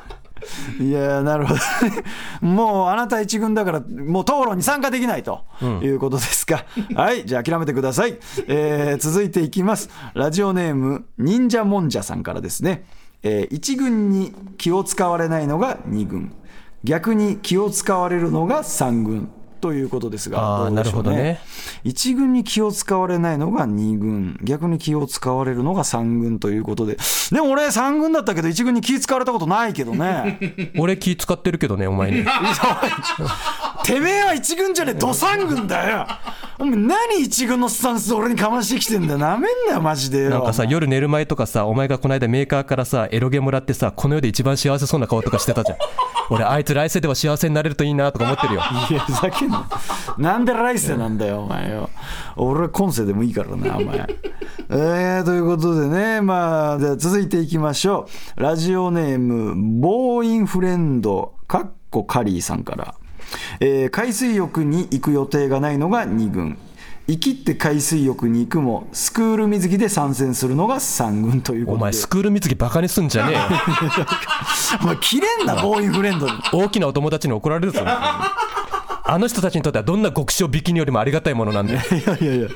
[0.79, 1.59] いやなるほど。
[1.89, 2.03] ね
[2.41, 5.45] もうあなた一軍だからもう討論に参加できないと
[5.81, 9.89] いうことですか、はいじゃあ諦めてください、えー続いていきます。
[10.13, 12.85] ラジオネーム忍者もんじゃさんからですね、
[13.23, 16.33] えー一軍に気を使われないのが二軍。
[16.83, 19.31] 逆に気を使われるのが三軍
[19.63, 21.39] ということですがどうでしょうなるほどね。
[21.85, 24.37] 1軍に気を使われないのが2軍。
[24.43, 26.97] 逆に気を使われるのが3軍ということで。
[27.31, 30.37] でも俺3軍だったけど1軍に気使われたことないけどね。
[30.77, 32.25] 俺気使ってるけどねお前に。
[33.85, 36.05] てめえは1軍じゃねえド3軍だよ。
[36.59, 39.17] お前何1軍のスタンス俺にかましてきてんだよ。
[39.17, 40.29] なめんなよマジでよ。
[40.29, 45.77] なんかさ夜寝る前とかさお前がこの間メーカーからさエロゲもらってさこの世で一番幸せそうな顔とかしてたじゃん。
[46.29, 48.61] 俺あいつ来世では幸せになれるといいなとか思ってるよ。
[48.89, 49.67] いやふざけんな
[50.33, 51.89] なんで来世なんだよお前よ。
[52.35, 54.07] 俺は今世でもいいからなお前。
[54.69, 58.41] えー、ということでねまあじゃあ続いていきましょう。
[58.41, 62.95] ラジオネームボーインフレンドかっこカリーさんから、
[63.59, 66.57] えー海水浴に行く予定がないのが2軍。
[67.05, 71.81] 生きって海水浴に行くもスクール水着で参戦するのが3軍ということで。
[71.81, 73.41] お前スクール水着バカにすんじゃねえよ。
[74.81, 76.27] お前切れんなボーインフレンド。
[76.27, 77.81] に大きなお友達に怒られるぞ
[79.05, 82.47] あの人たちにとってはどんな極小ビキニよりもありがたいものなんで いやいやいや。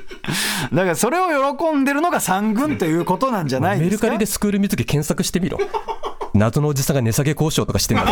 [0.72, 4.08] だからそれを喜んでるのが3軍ということなんじゃないメですか？
[4.08, 5.58] ルカリでスクール水着検索してみろ。
[6.34, 8.10] 謎のおじさんが値下げ交渉とかしてんだよ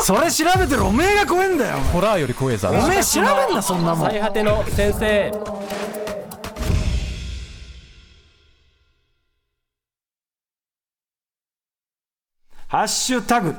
[0.00, 1.74] それ調べてるおめえが怖えんだよ。
[1.92, 2.68] ホラーより怖えぞ。
[2.68, 4.10] おめえ調べんなそんなもん。
[4.10, 5.32] 最果ての先生。
[12.68, 13.54] ハッシュタグ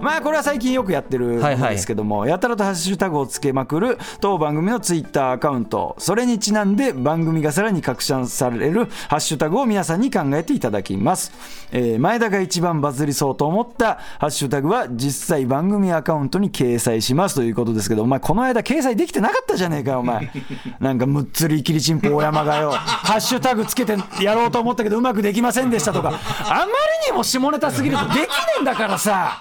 [0.00, 1.58] まあこれは最近よくやってるもはいはい。
[1.60, 5.94] のですけども、やたらとハッシュタグをつけまくる当番組のツイッターアカウント。
[5.98, 11.32] それにちなんで番組がさらに拡散されるハッシュタグを皆さんに考えていただきます、
[11.72, 20.30] えー前田が一番バズりそうと思ったハッシュタグは実際番組アカウントに掲載しますということですけどお前この間掲載できてなかったじゃねえかよお前。
[20.80, 26.68] なんかむっつりきりちんぽ大山がよハッシュタグつけてやろうと思ったけどうまくできませんでしたとかあまり
[27.10, 29.38] にも下ネタすぎるとできねえんだからさ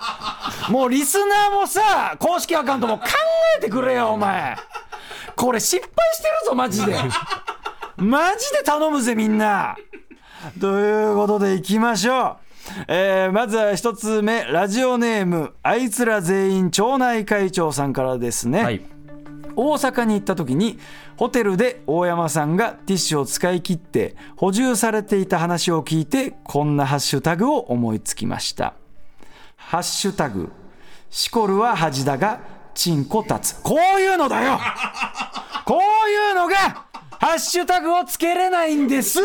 [0.70, 3.06] もうリスナーもさ公式アカウントも考
[3.58, 4.56] えてくれよお前。
[5.36, 6.96] これ失敗してるぞマジで。
[7.98, 9.76] マジで頼むぜみんな。
[10.60, 12.48] ということでいきましょう。
[12.88, 18.82] えーまずは一つ目ラジオネームあいつら全員町内会長さんからですね、はい。
[19.56, 20.78] 大阪に行った時に
[21.16, 28.76] ホテルで大山さんがティッシュを使い切って補充されていた話を聞いてこんなハッシュタグを思いつきました
[29.68, 30.50] 「ハッシュタグ。
[31.10, 32.40] シコルは恥だが
[32.74, 34.58] チンコ立つ」こういうのだよ。
[35.66, 36.56] こういうのが
[37.20, 39.20] ハッシュタグをつけれないんです。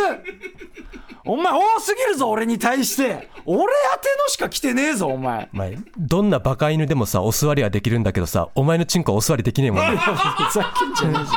[1.24, 3.30] お前多すぎるぞ俺に対して。
[3.44, 5.48] 俺宛てのしか来てねえぞお前。
[5.54, 9.96] お前どんなバカ犬でもさお座りはできるんだけどさお前のチンコはお座りできねえもんね。
[10.02, 11.36] ふざけんじゃねえぞ。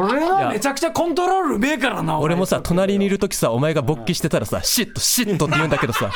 [0.00, 6.10] 俺のめちゃくちゃコントロールうめえからな俺もさ隣にいる時さお前が勃起してたらさシッとシッとって言うんだけどさ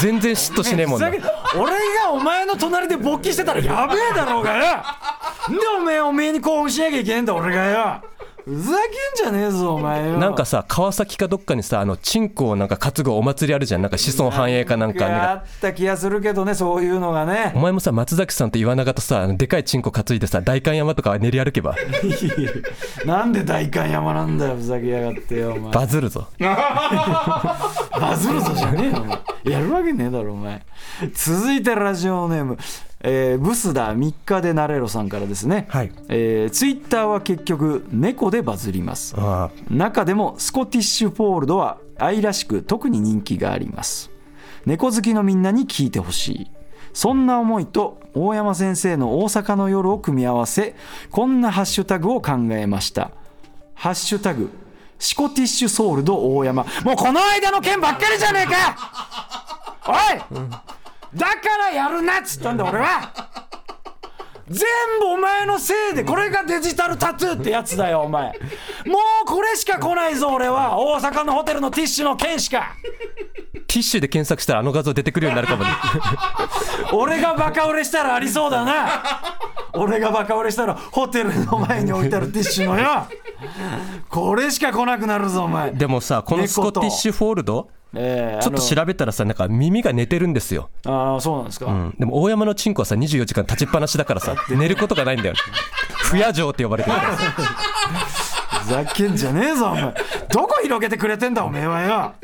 [0.00, 1.08] 全然嫉妬しねえもんな。
[1.08, 4.82] 俺がお前の隣で勃起してたらやべえだろうがよ。
[5.48, 8.02] 何でおめえおめえに興奮しなきゃいけねえんだ俺がよ。
[8.46, 10.18] ふざけんじゃねえぞお前よ。
[10.18, 13.82] なんかさ川崎かどっかにさあのチンコをなんか担ぐお祭りあるじゃん。
[13.82, 17.50] なんか子孫繁栄かなんかあった気がするけどねそういうのがね。
[17.56, 21.74] お前もさ松崎さんと岩永とさでかいチンコ担いでさ代官山とか練り歩けば。
[23.04, 25.72] なんで代官山なんだよふざけやがってよお前。
[25.72, 26.28] バズるぞ。
[26.38, 29.54] バズるぞじゃねえよお前。
[29.54, 30.62] やるわけねえだろお前。
[31.14, 32.58] 続いてラジオネーム、
[33.08, 35.92] えーブスだ3日でなれろさんからですね、はい。
[36.08, 39.14] えーツイッターは結局猫でバズります。
[39.16, 44.10] あ中でもスコティッシュフォールドは愛らしく特に人気があります。
[44.66, 46.50] 猫好きのみんなに聞いてほしい。
[46.92, 50.74] そんな思いと大山先生の大阪の夜を組み合わせ
[51.10, 53.12] こんなハッシュタグを考えました。
[53.74, 54.50] ハッシュタグ
[54.98, 56.64] シコティッシュソールド大山。
[56.84, 58.76] もうこの間の件ばっかりじゃねえか
[59.86, 60.56] おい
[61.16, 63.12] だからやるなっつったんだ俺は。
[64.48, 64.60] 全
[65.00, 68.28] 部お前のせいでこれがデジタルタトゥーってやつだよお前。
[68.86, 70.78] もうこれしか来ないぞ俺は。
[70.78, 72.76] 大阪のホテルのティッシュの件しか。
[73.66, 75.70] ティッシュで検索したらあの画像出てくるようになるかもね。
[76.92, 79.02] 俺がバカ売れしたらありそうだな。
[79.72, 83.08] 俺がバカ売れしたらホテルの前に置いてあるティッシュのよ。
[84.08, 85.72] これしか来なくなるぞお前。
[85.72, 95.34] でもさこのスコティッシュフォールドえーちょっと調べたらさなんか耳が寝てるんですよ、あのあーそうなんですか、うん、でも大山のチンコはさ24時間立ちっぱなしだからさ 寝ることがないんだよ
[95.88, 96.96] 不夜城って呼ばれてる。
[96.96, 99.94] からふざけんじゃねえぞお前。
[100.30, 102.14] どこ広げてくれてんだおめえはよ。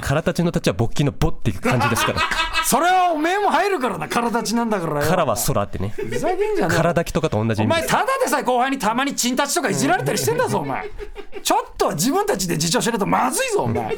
[0.00, 2.20] 空たちの立ちは勃起のボっていう感じですから
[2.68, 5.08] それはおめえも入るからな体ちなんだからよ。
[5.08, 5.88] からは空ってね。
[5.88, 6.76] ふざけんじゃねえ。
[6.76, 7.62] 空抱きとかと同じ。
[7.62, 10.86] 意味前ただでさえ後輩にたまにチンタチとかいじられたりしてんだぞお前。
[11.42, 13.96] ちょっとは自分たちで自重しないとまずいぞお前。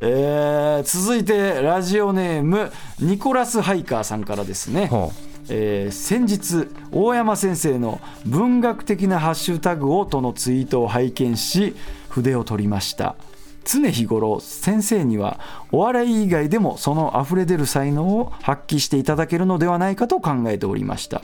[0.00, 4.88] えー続いてラジオネームニコラス・ハイカーさんからですね。
[4.88, 5.12] ほ
[5.48, 11.76] えー先日大山先生の文学的なハッシュタグをとのツイートを拝見し
[12.08, 13.14] 筆を取りました
[13.64, 15.40] 常日頃先生には
[15.72, 21.22] お笑い以外でもその溢れ出る才能を発揮していただけるのではないかと考えておりました。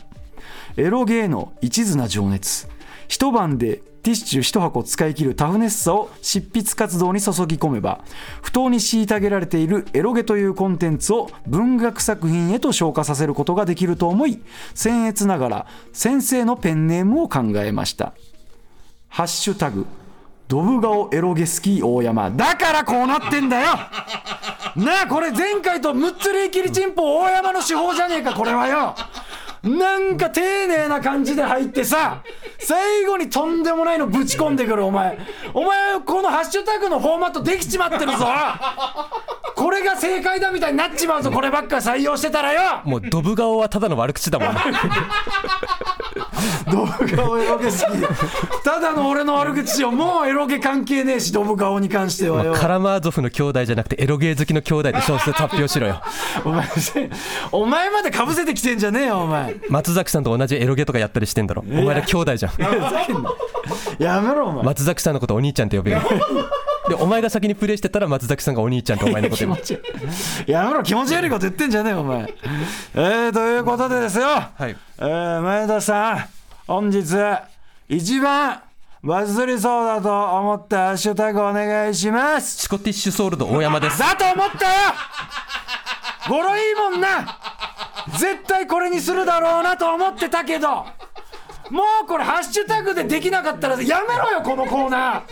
[0.76, 2.68] エロゲーの一途な情熱。
[3.09, 8.03] 一晩でティッシュ一箱使い切るタフネスさを執筆活動に注ぎ込めば
[8.41, 14.41] 不当に虐げられているエロゲというコンテンツを文学作品へと昇華させることができると思い
[14.74, 18.14] 僭越ながら先生のペンネームを考えました。
[19.09, 19.86] ハッシュタグ
[20.51, 22.28] ドブ顔エロゲスキー大山。
[22.28, 23.66] だからこうなってんだよ。
[24.74, 28.96] なあこれ前回と6つリ切りチンポ大山の手法じゃねえかこれはよ。
[29.62, 32.22] なんか丁寧な感じで入ってさ
[32.59, 35.16] 最後にとんでもないのぶち込んでくるお前。
[35.55, 38.26] お前このハッシュタグのフォーマットできちまってるぞ。
[39.55, 42.80] これが正解だみたいになっちまうぞこればっか採用してたらよ。
[42.84, 44.55] うもうドブ顔はただの悪口だもん。
[44.55, 44.61] ね
[46.70, 48.64] ドブ顔エロゲ好き。
[48.64, 52.53] ただの俺の悪口よもうエロゲ関係ねえしドブ顔に関してはよ。
[52.55, 56.01] カラマーゾフの兄弟じゃなくてエロゲー好きの兄弟で小説発表しろ よ。
[56.45, 56.66] お前
[57.53, 61.64] お前までかぶせてきてんじゃねえよお前松崎さんと同じエロゲとかやったりしてんだろ。
[61.70, 62.53] お前ら兄弟じゃん。
[64.03, 64.64] やめろお前。
[64.64, 66.01] 松崎さんのことお兄ちゃんって呼べよ
[66.89, 72.35] でお前が先にプレイしてたら松崎さんがお兄ちゃんってお前のこと呼ぶ気持ち悪いやめろ気持ち悪いこと言ってんじゃねえよお前。
[72.95, 74.76] えー、ということでですよ、はい。
[74.99, 76.28] えー、前田さん
[76.66, 77.14] 本日
[77.89, 78.62] 一番
[79.03, 82.62] バズりそうだと思ったハッシュタグお願いします。
[82.62, 83.99] シコティッシュソールド大山です。
[83.99, 84.72] だと思ったよ。
[86.28, 87.39] 語呂いいもんな。
[88.18, 90.87] 絶対これにするだろうなと思ってたけど。
[91.70, 95.22] もうこれハッシュタグでできなかったらやめろよこのコーナー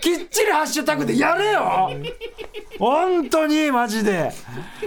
[0.00, 1.90] きっちりハッシュタグでやれよ。
[2.78, 4.30] 本当にマジで、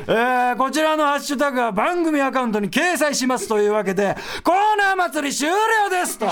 [0.08, 6.28] えーこちらのハッシュタグは番組アカウントに掲載しますというわけでコーナー祭り終了ですと。
[6.28, 6.32] あ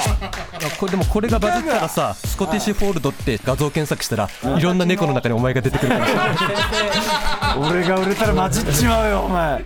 [0.80, 6.28] これでもこれがバズったらさスコティッシュフォールドって画像検索したらいろんな猫の中にお前が出てくるかもしれない。
[7.72, 9.66] 俺が売れたら混じっちまうよお前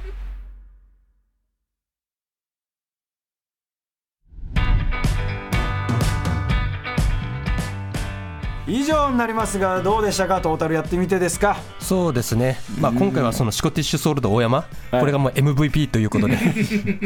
[8.73, 10.39] 以上になりますがどうでしたか？
[10.39, 11.57] トータルやってみてですか？
[11.79, 14.65] そうですね、まあ、今回はそのシコティッシュソールド大山、は
[14.97, 14.99] い。
[15.01, 16.37] これがもう MVP ということで、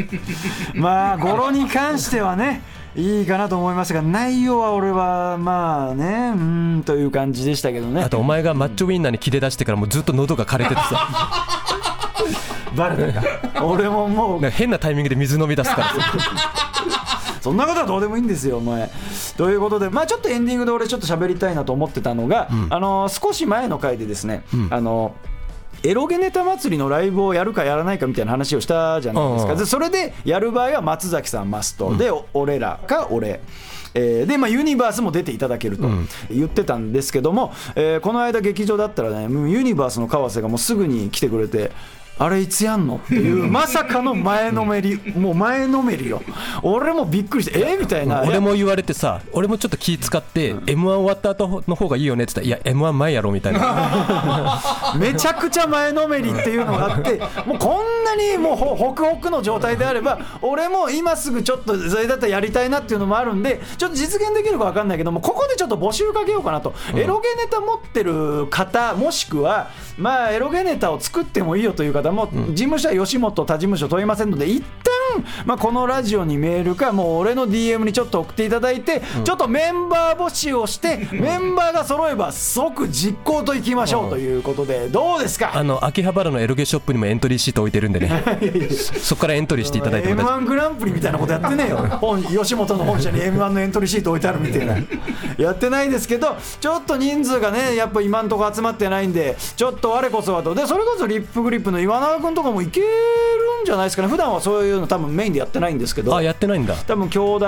[0.74, 2.62] まあ語呂に関してはね
[2.94, 8.02] いいかなと思いましたが内容は俺はまあねうーんという感じでしたけどね。
[8.04, 11.08] あとお前がマッチョウインナーに切れ出してからもうずっと喉が枯れててさ、
[12.76, 13.20] バレた。
[13.22, 15.94] か俺ももう変なタイミングで水飲み出すからさ、
[17.46, 18.90] そんなことはどうでもいいんですよお前。
[19.36, 25.14] ということで、まあ、ちょっとエンディングで俺ちょっと喋りたいなと思ってたのが、あの少し前の回でですね、あの
[25.84, 33.40] エロゲネタ祭りのライブをやるかやらないかみたいな話をしたじゃないですか、うんでそれでやる場合は松崎さんマスト、でお俺らか俺。
[33.94, 35.88] えーで、まあ、ユニバースも出ていただけると
[36.30, 41.70] 言ってたんですけども、えーこの間劇場だったらねユニバースの川瀬がもうすぐに来てくれて
[42.18, 42.96] あれいつやんの？
[42.96, 45.00] っていう まさかの前のめり。
[45.16, 46.22] もう前のめりよ。
[46.62, 47.80] 俺もびっくりしてえー？
[47.80, 48.22] みたいな。
[48.26, 52.24] 俺も言われてさ俺もちょっと気使って、m 1終わった後の方がいいよね？
[52.24, 54.62] って言ったらいや m 1前やろみたいな。
[54.96, 74.95] めちゃくちゃ前のめりっていうのがあってもうこんなにもうほホクホクの状態であれば俺も今すぐちょっとそれだったらやりたいなっていうのもあるんでちょっと実現できるか分かんないけどもここでちょっと募集かけようかなと、エロゲネタ持ってる方もしくはまあエロゲネタを作ってもいいよという方も、事務所は吉本他事務所問いませんので一旦、
[75.44, 85.52] まあ、このラジオにメールかもう俺の DM にちょっと送っていただいて、ちょっとメンバー募集をして、メンバーが揃えば即実行といきましょうということでどうですか？
[85.54, 88.10] あの秋葉原のエロゲショップにもエントリーシート置いてるんでね。
[89.00, 91.76] そこからエントリーしていただいても m 大丈夫1グランプリみたいなことやってねえよ。
[92.00, 94.76] 本吉本の本社に m 1のエントリーシート置いてあるみたいな。
[95.38, 100.54] やってないですけどちょっと人数がねやっぱ今んとこ集まってないんでちょっと我こそはと。
[100.54, 102.86] でそれこそリップグリップの岩永君とかもいける
[103.62, 104.08] んじゃないですかね。
[104.08, 106.74] 普段はそういうの多分メインでやってないんですけどあやってないんだ。
[106.74, 107.46] 多分兄弟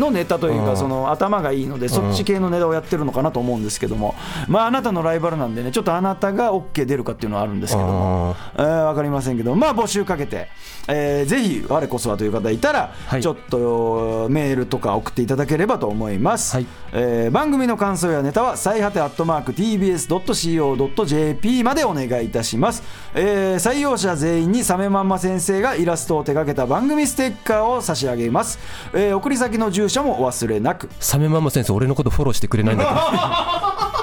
[0.00, 4.14] のネタといううんかその頭がいいのでそっち系のネタをやってるのかなと思うんですけども
[4.48, 10.48] まああなたのライバルなんでねちょっとあなたが OK 出るかっていうのはあるんですけどもえーわかりませんけどまあ募集かけて
[10.88, 13.22] えーぜひ我こそはという方いたらはい。
[13.22, 16.56] ちょっとメールとか送っていただければと思います。
[16.56, 16.66] はい。
[16.92, 22.82] えー番組の感想やネタは最果てアットマーク TBS.CO.JP までお願いいたします。
[23.14, 28.58] えー採用者全員にサメマンマ先生がイラストを手掛けた番組ステッカーを差し上げます、
[28.92, 30.88] えー送り先の住所もお忘れなく。
[31.00, 33.00] サメママ先生俺のことフォローしてくれないんだけど。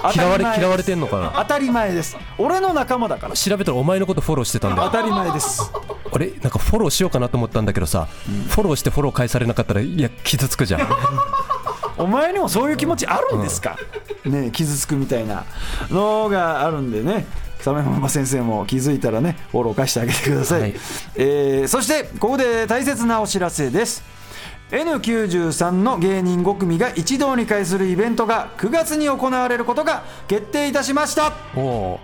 [0.13, 1.33] 嫌われ嫌われてんのかな？
[1.35, 2.17] 当たり前です。
[2.38, 3.33] 俺の仲間だから。
[3.35, 4.89] 調べたらお前のことフォローしてたんだよ。
[4.91, 5.71] 当たり前です。
[6.11, 8.07] 俺なんかフォローしようかなと思ったんだけどさ、
[8.49, 10.88] フォローしてフォロー返されなかったらいや傷つくじゃん。
[11.97, 13.75] お前にもそういう気持ちあるんですか、
[14.23, 15.43] ねえ傷つくみたいな。
[15.89, 17.25] のがあるんでね
[17.68, 20.76] サメママ先生も気づいたらねフォロー返してあげてください、はい。
[21.18, 24.05] えーそしてここで大切なお知らせです。
[24.72, 31.34] N93 の芸人5組が一堂に会するイベントが9月に行われることが決定いたしました。
[31.57, 31.99] おお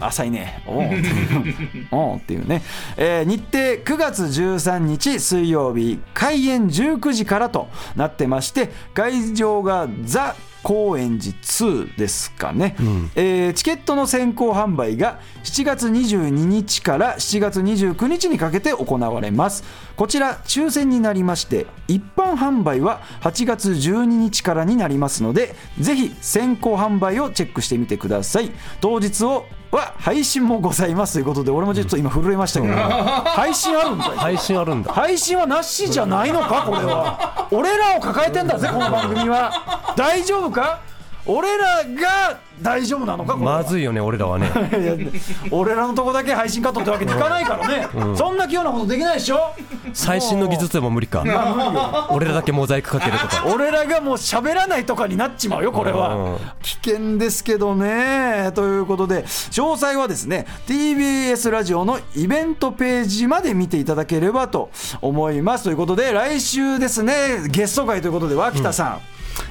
[0.00, 0.64] 浅いね。
[0.66, 0.90] おう
[2.12, 2.62] おうっていうね、
[2.96, 12.76] えー日程9月13日水曜日開演19時からとなってまして会場がザ・高円寺2ですかね、
[13.14, 19.64] えーチケットの先行販売が7月22日から7月29日にかけて行われます。
[19.96, 28.50] こちら抽選になりまして一般販売は8月12日からになりますのでぜひ先行販売をチェックしてみてください。
[28.80, 34.12] 当日をは配信もございますということで俺もちょっと今震えましたけど、配信あるんだよ。
[34.12, 34.92] 配信あるんだ。
[34.92, 37.48] 配信はなしじゃないのかこれは。
[37.50, 39.94] 俺らを抱えてんだぜこの番組は。
[39.96, 40.80] 大丈夫か？
[41.26, 44.50] 俺らが大丈夫なのかまずいよね俺らはね。
[45.50, 49.52] 俺らのとこだけ配信カットってわけにいかないからね、そんな器用なことできないでしょ。
[49.92, 51.24] 最新の技術でも無理か。
[52.10, 53.44] 俺らだけモザイクかけるとか。
[53.52, 55.98] 俺らがもう喋らないとかになっちまうよこれうん。
[55.98, 58.52] は危険ですけどね。
[58.54, 65.64] ということで詳細はですね TBS ラジオのイベントページまで見ていただければと思います。
[65.64, 69.00] ということで来週ですねゲスト会ということで脇田さん、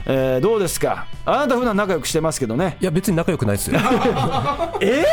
[0.06, 1.06] えーどうですか？
[1.26, 2.78] あなた普段仲良くしてますけどね。
[2.82, 3.80] いや別に仲良くないですよ。
[4.82, 5.04] え？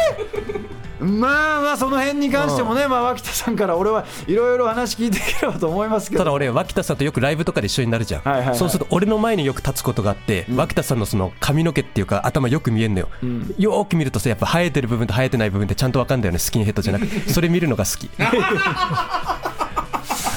[1.00, 6.20] ーまあまあその辺に関してもね、まあ、脇田さんから俺はいろいろ話聞いていければと思いますけど。
[6.20, 8.56] ただ俺脇田さんとよくライブとかで一緒になるじゃん、はいはいはい。
[8.56, 13.08] そうすると俺の前によく立つことがあって、脇田さんのその髪の毛っていうか頭よく見えんのよ、
[13.58, 16.38] よーく見るとさやっぱ生えてる部分と生えてない部分ってちゃんと分かんだよね。
[16.38, 17.28] スキンヘッドじゃなくて。
[17.28, 18.08] それ見るのが好き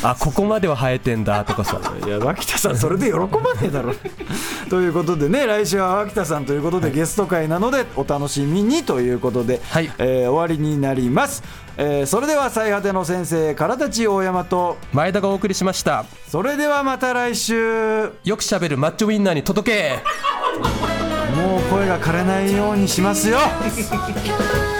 [0.03, 1.79] あここまでは生えてんだとかさ。
[2.05, 3.29] いや脇田さんそれで喜ばね
[3.63, 3.93] えだろ。
[4.69, 9.91] ということでね来週は脇田さんということでゲスト会なのでお楽しみにということで、はい。
[9.97, 11.43] えー終わりになります、
[11.77, 16.05] えーそれでは最果ての先生からたち大山と前田がお送りしました。
[16.29, 18.11] それではまた来週。
[18.23, 19.99] よくしゃべるマッチョウインナーに届け。
[21.35, 23.37] もう声が枯れないようにしますよ.